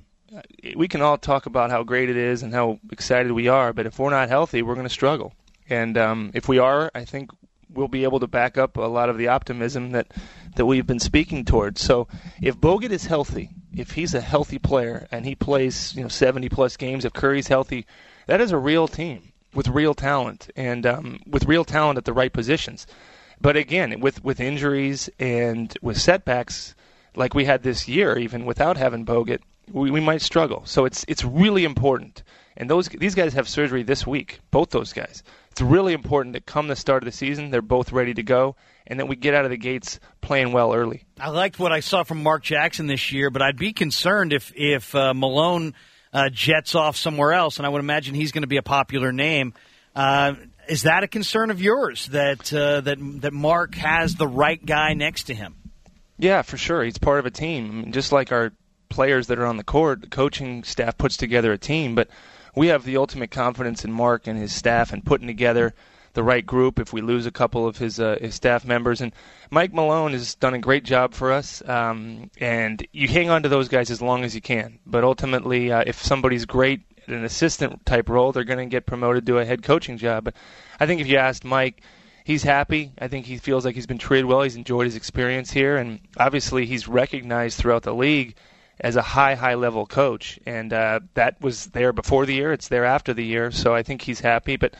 we 0.76 0.88
can 0.88 1.02
all 1.02 1.18
talk 1.18 1.46
about 1.46 1.70
how 1.70 1.84
great 1.84 2.10
it 2.10 2.18
is 2.18 2.44
and 2.44 2.54
how 2.54 2.80
excited 2.92 3.32
we 3.32 3.48
are, 3.48 3.74
but 3.74 3.86
if 3.86 3.98
we're 4.00 4.10
not 4.10 4.30
healthy, 4.30 4.62
we're 4.62 4.76
going 4.76 4.88
to 4.88 4.94
struggle. 4.94 5.34
And 5.70 5.98
um, 5.98 6.32
if 6.34 6.48
we 6.48 6.60
are, 6.60 6.92
I 6.94 7.06
think 7.06 7.32
we'll 7.70 7.88
be 7.88 8.04
able 8.04 8.20
to 8.20 8.28
back 8.28 8.58
up 8.58 8.78
a 8.78 8.82
lot 8.82 9.10
of 9.10 9.18
the 9.18 9.28
optimism 9.28 9.92
that 9.92 10.08
that 10.56 10.66
we've 10.66 10.88
been 10.88 11.00
speaking 11.00 11.46
towards. 11.46 11.82
So 11.82 12.08
if 12.42 12.58
Bogut 12.58 12.90
is 12.90 13.06
healthy, 13.06 13.50
if 13.76 13.92
he's 13.92 14.16
a 14.16 14.22
healthy 14.22 14.58
player 14.58 15.08
and 15.12 15.26
he 15.26 15.36
plays, 15.36 15.94
you 15.96 16.02
know, 16.02 16.08
70 16.08 16.50
plus 16.50 16.78
games, 16.78 17.06
if 17.06 17.14
Curry's 17.14 17.48
healthy, 17.48 17.86
that 18.26 18.42
is 18.42 18.52
a 18.52 18.58
real 18.58 18.88
team 18.88 19.34
with 19.58 19.68
real 19.70 19.96
talent 19.96 20.52
and 20.56 20.86
um, 20.86 21.20
with 21.26 21.46
real 21.46 21.66
talent 21.66 21.98
at 21.98 22.06
the 22.06 22.14
right 22.14 22.32
positions. 22.32 22.86
But 23.42 23.58
again, 23.58 24.00
with 24.00 24.24
with 24.24 24.40
injuries 24.40 25.10
and 25.20 25.76
with 25.82 26.00
setbacks 26.00 26.76
like 27.16 27.34
we 27.34 27.46
had 27.46 27.64
this 27.64 27.88
year, 27.88 28.20
even 28.20 28.46
without 28.46 28.78
having 28.78 29.04
Bogut, 29.04 29.40
we, 29.72 29.90
we 29.90 30.00
might 30.00 30.22
struggle. 30.22 30.62
So 30.66 30.86
it's 30.86 31.04
it's 31.08 31.26
really 31.26 31.66
important. 31.66 32.22
And 32.56 32.70
those 32.70 32.88
these 32.88 33.16
guys 33.16 33.34
have 33.34 33.50
surgery 33.50 33.82
this 33.82 34.06
week, 34.06 34.40
both 34.52 34.70
those 34.70 34.94
guys. 34.94 35.24
It's 35.50 35.62
really 35.62 35.94
important 35.94 36.34
that 36.34 36.46
come 36.46 36.68
the 36.68 36.76
start 36.76 37.02
of 37.02 37.06
the 37.06 37.12
season, 37.12 37.50
they're 37.50 37.64
both 37.64 37.92
ready 37.92 38.14
to 38.14 38.24
go, 38.24 38.56
and 38.86 39.00
that 39.00 39.08
we 39.08 39.16
get 39.16 39.34
out 39.34 39.46
of 39.46 39.50
the 39.50 39.58
gates 39.58 40.00
playing 40.22 40.52
well 40.52 40.76
early. 40.76 41.04
I 41.20 41.30
liked 41.30 41.58
what 41.58 41.72
I 41.72 41.80
saw 41.80 42.04
from 42.04 42.22
Mark 42.22 42.44
Jackson 42.44 42.86
this 42.86 43.12
year, 43.12 43.32
but 43.32 43.42
I'd 43.42 43.58
be 43.58 43.74
concerned 43.74 44.34
if 44.34 44.54
if 44.56 44.94
uh, 44.94 45.16
Malone 45.16 45.74
uh, 46.14 46.30
jets 46.30 46.76
off 46.76 46.96
somewhere 46.96 47.34
else, 47.34 47.58
and 47.58 47.66
I 47.66 47.70
would 47.70 47.80
imagine 47.80 48.16
he's 48.16 48.32
going 48.32 48.44
to 48.44 48.48
be 48.48 48.58
a 48.58 48.64
popular 48.64 49.12
name. 49.12 49.54
Uh, 49.96 50.36
is 50.68 50.84
that 50.84 51.04
a 51.04 51.08
concern 51.08 51.50
of 51.50 51.62
yours 51.62 52.08
that 52.08 52.54
uh, 52.54 52.82
that 52.82 52.98
that 53.22 53.34
Mark 53.34 53.76
has 53.76 54.16
the 54.16 54.28
right 54.28 54.64
guy 54.64 54.94
next 54.94 55.24
to 55.24 55.34
him? 55.34 55.56
Yeah, 56.18 56.42
for 56.42 56.58
sure. 56.58 56.84
He's 56.84 56.98
part 56.98 57.20
of 57.20 57.26
a 57.26 57.32
team, 57.32 57.66
I 57.66 57.74
mean, 57.74 57.92
just 57.92 58.12
like 58.12 58.32
our 58.32 58.52
players 58.90 59.28
that 59.28 59.40
are 59.40 59.46
on 59.46 59.58
the 59.58 59.64
court. 59.64 60.02
The 60.02 60.08
coaching 60.08 60.64
staff 60.64 60.98
puts 60.98 61.18
together 61.18 61.52
a 61.52 61.58
team, 61.58 61.96
but 61.96 62.10
we 62.56 62.68
have 62.68 62.84
the 62.84 62.98
ultimate 62.98 63.32
confidence 63.32 63.86
in 63.86 63.92
Mark 63.92 64.28
and 64.28 64.38
his 64.38 64.54
staff 64.54 64.94
and 64.94 65.06
putting 65.06 65.28
together 65.28 65.74
the 66.14 66.24
right 66.24 66.46
group 66.46 66.80
if 66.80 66.94
we 66.94 67.02
lose 67.02 67.26
a 67.26 67.32
couple 67.32 67.68
of 67.68 67.78
his 67.78 68.00
uh, 68.00 68.18
his 68.20 68.36
staff 68.36 68.66
members. 68.66 69.02
And 69.02 69.14
Mike 69.50 69.74
Malone 69.74 70.14
has 70.14 70.36
done 70.36 70.54
a 70.54 70.60
great 70.60 70.84
job 70.84 71.14
for 71.14 71.32
us. 71.32 71.62
Um, 71.68 72.30
and 72.40 72.86
you 72.92 73.08
hang 73.08 73.30
on 73.30 73.44
to 73.44 73.50
those 73.50 73.68
guys 73.68 73.92
as 73.92 74.02
long 74.02 74.24
as 74.24 74.36
you 74.36 74.42
can. 74.42 74.80
But 74.86 75.04
ultimately, 75.04 75.72
uh, 75.72 75.84
if 75.86 76.02
somebody's 76.02 76.46
great 76.46 76.82
at 77.08 77.14
an 77.14 77.24
assistant 77.24 77.86
type 77.86 78.10
role, 78.10 78.32
they're 78.32 78.44
going 78.44 78.60
to 78.60 78.72
get 78.72 78.86
promoted 78.86 79.26
to 79.28 79.38
a 79.40 79.46
head 79.46 79.64
coaching 79.64 79.98
job. 79.98 80.26
But 80.26 80.36
I 80.80 80.86
think 80.86 81.02
if 81.02 81.08
you 81.08 81.18
asked 81.18 81.46
Mike. 81.46 81.82
He's 82.24 82.44
happy. 82.44 82.92
I 83.00 83.08
think 83.08 83.26
he 83.26 83.38
feels 83.38 83.64
like 83.64 83.74
he's 83.74 83.88
been 83.88 84.00
treated 84.00 84.26
well. 84.26 84.42
He's 84.42 84.58
enjoyed 84.58 84.84
his 84.84 84.98
experience 84.98 85.50
here, 85.50 85.78
and 85.78 86.02
obviously 86.18 86.66
he's 86.66 86.86
recognized 86.86 87.58
throughout 87.58 87.84
the 87.84 87.96
league 87.96 88.36
as 88.80 88.96
a 88.96 89.02
high, 89.02 89.36
high 89.36 89.56
level 89.56 89.86
coach. 89.86 90.40
And 90.46 90.72
uh, 90.74 91.00
that 91.14 91.42
was 91.42 91.68
there 91.68 91.94
before 91.94 92.26
the 92.26 92.34
year. 92.34 92.52
It's 92.52 92.68
there 92.68 92.86
after 92.86 93.14
the 93.14 93.24
year. 93.24 93.52
So 93.52 93.74
I 93.74 93.84
think 93.84 94.02
he's 94.02 94.20
happy. 94.20 94.58
But 94.58 94.76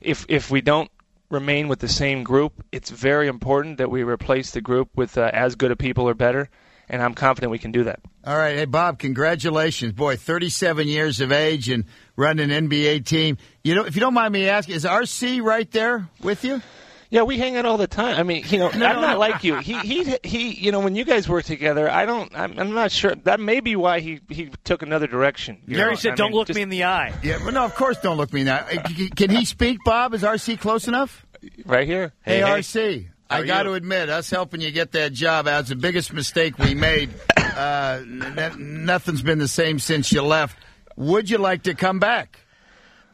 if 0.00 0.26
if 0.28 0.50
we 0.50 0.60
don't 0.60 0.90
remain 1.30 1.68
with 1.68 1.80
the 1.80 1.88
same 1.88 2.24
group, 2.24 2.64
it's 2.72 2.90
very 2.90 3.28
important 3.28 3.78
that 3.78 3.90
we 3.90 4.02
replace 4.02 4.50
the 4.50 4.60
group 4.60 4.90
with 4.96 5.18
uh, 5.18 5.30
as 5.32 5.56
good 5.56 5.70
a 5.70 5.76
people 5.76 6.08
or 6.08 6.14
better. 6.14 6.48
And 6.90 7.02
I'm 7.02 7.12
confident 7.12 7.50
we 7.50 7.58
can 7.58 7.72
do 7.72 7.84
that. 7.84 8.00
All 8.24 8.36
right. 8.36 8.56
Hey, 8.56 8.64
Bob, 8.64 8.98
congratulations. 8.98 9.92
Boy, 9.92 10.16
37 10.16 10.88
years 10.88 11.20
of 11.20 11.32
age 11.32 11.68
and 11.68 11.84
running 12.16 12.50
an 12.50 12.68
NBA 12.68 13.04
team. 13.04 13.36
You 13.62 13.74
know, 13.74 13.84
if 13.84 13.94
you 13.94 14.00
don't 14.00 14.14
mind 14.14 14.32
me 14.32 14.48
asking, 14.48 14.74
is 14.74 14.84
RC 14.84 15.42
right 15.42 15.70
there 15.70 16.08
with 16.22 16.44
you? 16.44 16.62
Yeah, 17.10 17.22
we 17.22 17.38
hang 17.38 17.56
out 17.56 17.64
all 17.64 17.78
the 17.78 17.86
time. 17.86 18.18
I 18.18 18.22
mean, 18.22 18.44
you 18.48 18.58
know, 18.58 18.68
no, 18.76 18.86
I'm 18.86 19.00
not 19.00 19.12
no. 19.12 19.18
like 19.18 19.42
you. 19.44 19.56
He, 19.56 19.78
he, 19.78 20.16
he. 20.22 20.50
You 20.54 20.72
know, 20.72 20.80
when 20.80 20.94
you 20.94 21.04
guys 21.04 21.28
work 21.28 21.44
together, 21.44 21.90
I 21.90 22.04
don't. 22.04 22.30
I'm, 22.38 22.58
I'm 22.58 22.74
not 22.74 22.92
sure. 22.92 23.14
That 23.14 23.40
may 23.40 23.60
be 23.60 23.76
why 23.76 24.00
he 24.00 24.20
he 24.28 24.50
took 24.64 24.82
another 24.82 25.06
direction. 25.06 25.58
Gary 25.66 25.92
know? 25.92 25.96
said, 25.96 26.12
I 26.12 26.14
"Don't 26.16 26.30
mean, 26.30 26.36
look 26.36 26.46
just, 26.48 26.56
me 26.56 26.62
in 26.62 26.68
the 26.68 26.84
eye." 26.84 27.14
Yeah, 27.22 27.38
well, 27.38 27.52
no, 27.52 27.64
of 27.64 27.74
course, 27.74 27.98
don't 27.98 28.16
look 28.18 28.32
me 28.32 28.40
in 28.40 28.46
the 28.46 28.54
eye. 28.54 28.82
Can 29.16 29.30
he 29.30 29.44
speak, 29.44 29.78
Bob? 29.84 30.12
Is 30.14 30.22
RC 30.22 30.60
close 30.60 30.86
enough? 30.86 31.24
Right 31.64 31.86
here. 31.86 32.12
Hey, 32.22 32.40
hey 32.40 32.42
RC. 32.42 33.08
I 33.30 33.44
got 33.44 33.64
to 33.64 33.74
admit, 33.74 34.08
us 34.08 34.30
helping 34.30 34.62
you 34.62 34.70
get 34.70 34.92
that 34.92 35.12
job, 35.12 35.44
that's 35.44 35.68
the 35.68 35.76
biggest 35.76 36.14
mistake 36.14 36.58
we 36.58 36.74
made. 36.74 37.10
uh, 37.36 38.00
n- 38.00 38.84
nothing's 38.86 39.20
been 39.20 39.38
the 39.38 39.48
same 39.48 39.78
since 39.78 40.10
you 40.12 40.22
left. 40.22 40.56
Would 40.96 41.28
you 41.28 41.36
like 41.36 41.64
to 41.64 41.74
come 41.74 41.98
back? 41.98 42.40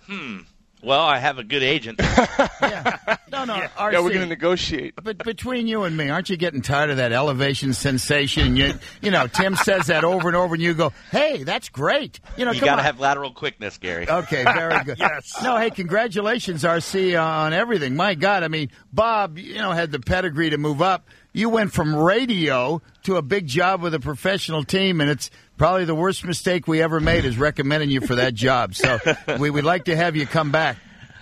Hmm. 0.07 0.41
Well, 0.85 1.01
I 1.03 1.19
have 1.19 1.39
a 1.39 1.45
good 1.45 1.63
agent. 1.63 1.99
yeah. 2.61 2.99
No, 3.31 3.45
no. 3.45 3.57
Yeah, 3.57 3.69
RC, 3.69 3.93
yeah 3.93 4.01
we're 4.01 4.11
going 4.11 4.21
to 4.21 4.27
negotiate. 4.27 4.95
But 5.03 5.19
between 5.19 5.67
you 5.67 5.85
and 5.85 5.97
me, 5.97 6.11
aren't 6.11 6.31
you 6.31 6.37
getting 6.37 6.63
tired 6.63 6.91
of 6.91 6.99
that 6.99 7.13
elevation 7.13 7.73
sensation? 7.73 8.57
You, 8.57 8.75
you 9.01 9.11
know, 9.11 9.27
Tim 9.27 9.57
says 9.57 9.87
that 9.87 10.05
over 10.05 10.29
and 10.29 10.37
over, 10.37 10.55
and 10.55 10.63
you 10.63 10.75
go, 10.75 10.93
"Hey, 11.11 11.43
that's 11.43 11.69
great." 11.69 12.21
You 12.37 12.45
know, 12.45 12.53
you 12.53 12.61
got 12.61 12.77
to 12.77 12.83
have 12.83 13.01
lateral 13.01 13.33
quickness, 13.33 13.79
Gary. 13.79 14.09
Okay, 14.09 14.45
very 14.45 14.85
good. 14.85 14.99
yes. 14.99 15.35
No, 15.43 15.57
hey, 15.57 15.71
congratulations, 15.71 16.63
RC, 16.63 17.21
on 17.21 17.53
everything. 17.53 17.97
My 17.97 18.15
God, 18.15 18.43
I 18.43 18.49
mean, 18.49 18.71
Bob, 18.93 19.39
you 19.39 19.55
know, 19.55 19.73
had 19.73 19.91
the 19.91 20.01
pedigree 20.01 20.51
to 20.51 20.59
move 20.59 20.83
up. 20.83 21.07
You 21.33 21.49
went 21.49 21.73
from 21.73 21.97
radio 21.97 22.81
to 23.05 23.17
a 23.17 23.23
big 23.23 23.47
job 23.49 23.83
with 23.83 23.95
a 23.95 24.01
professional 24.01 24.63
team, 24.63 25.01
and 25.01 25.11
it's 25.11 25.31
probably 25.57 25.85
the 25.85 25.95
worst 25.95 26.25
mistake 26.25 26.67
we 26.67 26.83
ever 26.83 27.01
made 27.01 27.25
is 27.25 27.39
recommending 27.39 27.91
you 27.91 28.01
for 28.01 28.17
that 28.17 28.35
job. 28.35 28.75
So 28.75 28.99
we 29.39 29.51
would 29.51 29.65
like 29.65 29.87
to 29.87 29.97
have 29.97 30.17
you 30.17 30.27
come 30.27 30.53
back. 30.53 30.77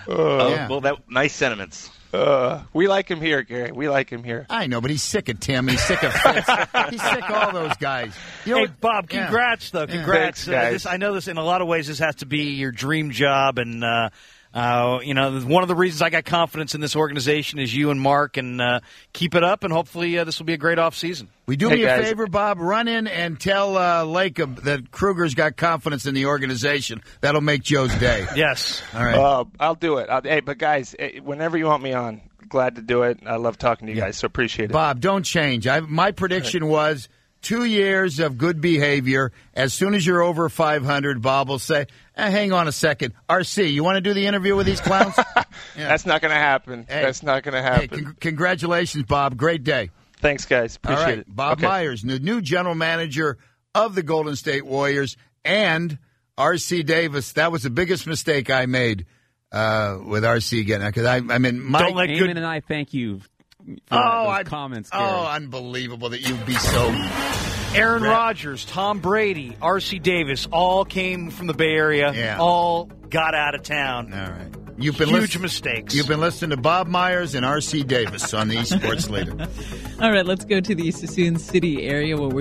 Uh, 0.08 0.48
yeah. 0.48 0.68
Well, 0.68 0.80
that 0.82 0.96
nice 1.08 1.34
sentiments. 1.34 1.90
Uh, 2.12 2.62
we 2.74 2.88
like 2.88 3.10
him 3.10 3.22
here, 3.22 3.42
Gary. 3.42 3.72
We 3.72 3.88
like 3.88 4.10
him 4.10 4.22
here. 4.22 4.44
I 4.50 4.66
know, 4.66 4.82
but 4.82 4.90
he's 4.90 5.02
sick 5.02 5.30
of 5.30 5.40
Tim. 5.40 5.66
He's 5.66 5.82
sick 5.82 6.02
of 6.02 6.12
Fitz. 6.12 6.46
he's 6.90 7.02
sick 7.02 7.30
of 7.30 7.34
all 7.34 7.52
those 7.52 7.76
guys. 7.78 8.14
You 8.44 8.54
know 8.54 8.66
hey, 8.66 8.72
Bob, 8.80 9.08
congrats 9.08 9.72
yeah. 9.72 9.80
though. 9.80 9.86
Congrats. 9.86 10.44
Thanks, 10.44 10.48
uh, 10.48 10.70
this, 10.72 10.86
I 10.86 10.98
know 10.98 11.14
this 11.14 11.26
in 11.28 11.38
a 11.38 11.44
lot 11.44 11.62
of 11.62 11.68
ways. 11.68 11.86
This 11.86 12.00
has 12.00 12.16
to 12.16 12.26
be 12.26 12.52
your 12.54 12.70
dream 12.70 13.12
job, 13.12 13.56
and 13.56 13.82
uh, 14.54 15.00
you 15.02 15.14
know, 15.14 15.40
one 15.40 15.62
of 15.62 15.68
the 15.68 15.74
reasons 15.74 16.02
I 16.02 16.10
got 16.10 16.24
confidence 16.24 16.74
in 16.74 16.80
this 16.80 16.94
organization 16.94 17.58
is 17.58 17.74
you 17.74 17.90
and 17.90 18.00
Mark, 18.00 18.36
and 18.36 18.60
uh, 18.60 18.80
keep 19.12 19.34
it 19.34 19.42
up, 19.42 19.64
and 19.64 19.72
hopefully 19.72 20.18
uh, 20.18 20.24
this 20.24 20.38
will 20.38 20.46
be 20.46 20.52
a 20.52 20.58
great 20.58 20.78
off 20.78 20.94
season. 20.94 21.28
We 21.46 21.56
do 21.56 21.70
hey, 21.70 21.76
me 21.76 21.82
guys. 21.82 22.00
a 22.00 22.02
favor, 22.02 22.26
Bob. 22.26 22.58
Run 22.60 22.86
in 22.86 23.06
and 23.06 23.40
tell 23.40 23.76
uh, 23.76 24.04
Lacob 24.04 24.62
that 24.64 24.90
Krueger's 24.90 25.34
got 25.34 25.56
confidence 25.56 26.04
in 26.04 26.14
the 26.14 26.26
organization. 26.26 27.02
That'll 27.22 27.40
make 27.40 27.62
Joe's 27.62 27.94
day. 27.94 28.26
yes. 28.36 28.82
All 28.94 29.04
right. 29.04 29.16
Uh, 29.16 29.44
I'll 29.58 29.74
do 29.74 29.98
it. 29.98 30.10
I'll, 30.10 30.22
hey, 30.22 30.40
but 30.40 30.58
guys, 30.58 30.94
eh, 30.98 31.20
whenever 31.20 31.56
you 31.56 31.66
want 31.66 31.82
me 31.82 31.94
on, 31.94 32.20
glad 32.48 32.76
to 32.76 32.82
do 32.82 33.04
it. 33.04 33.20
I 33.24 33.36
love 33.36 33.56
talking 33.56 33.86
to 33.86 33.92
you 33.92 33.98
yeah. 33.98 34.06
guys, 34.06 34.18
so 34.18 34.26
appreciate 34.26 34.70
it. 34.70 34.72
Bob, 34.72 35.00
don't 35.00 35.24
change. 35.24 35.66
I, 35.66 35.80
my 35.80 36.12
prediction 36.12 36.66
was 36.68 37.08
two 37.40 37.64
years 37.64 38.20
of 38.20 38.38
good 38.38 38.60
behavior. 38.60 39.32
As 39.54 39.74
soon 39.74 39.94
as 39.94 40.06
you're 40.06 40.22
over 40.22 40.48
500, 40.48 41.20
Bob 41.20 41.48
will 41.48 41.58
say, 41.58 41.86
eh, 42.16 42.30
"Hang 42.30 42.52
on 42.52 42.68
a 42.68 42.72
second, 42.72 43.14
RC, 43.28 43.72
you 43.72 43.84
want 43.84 43.96
to 43.96 44.00
do 44.00 44.14
the 44.14 44.26
interview 44.26 44.56
with 44.56 44.66
these 44.66 44.80
clowns?" 44.80 45.14
yeah. 45.36 45.44
That's 45.76 46.06
not 46.06 46.20
going 46.20 46.32
to 46.32 46.40
happen. 46.40 46.86
Hey, 46.88 47.02
That's 47.02 47.22
not 47.22 47.42
going 47.42 47.54
to 47.54 47.62
happen. 47.62 47.88
Hey, 47.88 48.04
con- 48.04 48.16
congratulations, 48.20 49.04
Bob. 49.04 49.36
Great 49.36 49.64
day. 49.64 49.90
Thanks, 50.18 50.44
guys. 50.46 50.76
Appreciate 50.76 51.02
All 51.02 51.08
right. 51.08 51.18
it. 51.18 51.26
Bob 51.34 51.58
okay. 51.58 51.66
Myers, 51.66 52.02
the 52.02 52.18
new 52.18 52.40
general 52.40 52.74
manager 52.74 53.38
of 53.74 53.94
the 53.94 54.02
Golden 54.02 54.36
State 54.36 54.64
Warriors, 54.64 55.16
and 55.44 55.98
RC 56.38 56.86
Davis. 56.86 57.32
That 57.32 57.52
was 57.52 57.62
the 57.62 57.70
biggest 57.70 58.06
mistake 58.06 58.50
I 58.50 58.66
made 58.66 59.06
uh, 59.50 59.98
with 60.04 60.24
RC 60.24 60.60
again. 60.60 60.80
Because 60.80 61.06
I, 61.06 61.16
I 61.16 61.38
mean, 61.38 61.60
Mike, 61.62 61.86
Don't 61.86 61.96
let 61.96 62.08
Eamon 62.08 62.18
good... 62.18 62.30
and 62.30 62.46
I 62.46 62.60
thank 62.60 62.94
you. 62.94 63.20
For 63.64 63.74
oh, 63.92 64.24
those 64.24 64.32
I, 64.32 64.42
comments. 64.44 64.90
Gary. 64.90 65.04
Oh, 65.04 65.26
unbelievable 65.26 66.08
that 66.10 66.20
you'd 66.20 66.44
be 66.46 66.54
so. 66.54 67.48
Aaron 67.74 68.02
Rodgers, 68.02 68.64
Tom 68.66 69.00
Brady, 69.00 69.56
R.C. 69.62 69.98
Davis, 69.98 70.46
all 70.52 70.84
came 70.84 71.30
from 71.30 71.46
the 71.46 71.54
Bay 71.54 71.72
Area. 71.72 72.12
Yeah. 72.12 72.38
All 72.38 72.84
got 73.08 73.34
out 73.34 73.54
of 73.54 73.62
town. 73.62 74.12
All 74.12 74.30
right. 74.30 74.52
You've 74.78 74.98
been 74.98 75.10
huge 75.10 75.38
mistakes. 75.38 75.94
You've 75.94 76.08
been 76.08 76.20
listening 76.20 76.50
to 76.50 76.56
Bob 76.56 76.86
Myers 76.86 77.34
and 77.34 77.44
R.C. 77.46 77.84
Davis 77.84 78.34
on 78.34 78.48
the 78.48 78.64
Sports 78.64 79.08
Leader. 79.08 79.32
All 80.00 80.10
right, 80.10 80.26
let's 80.26 80.44
go 80.44 80.60
to 80.60 80.74
the 80.74 80.88
Suisun 80.88 81.38
City 81.38 81.86
area 81.86 82.16
where 82.16 82.28
we 82.28 82.40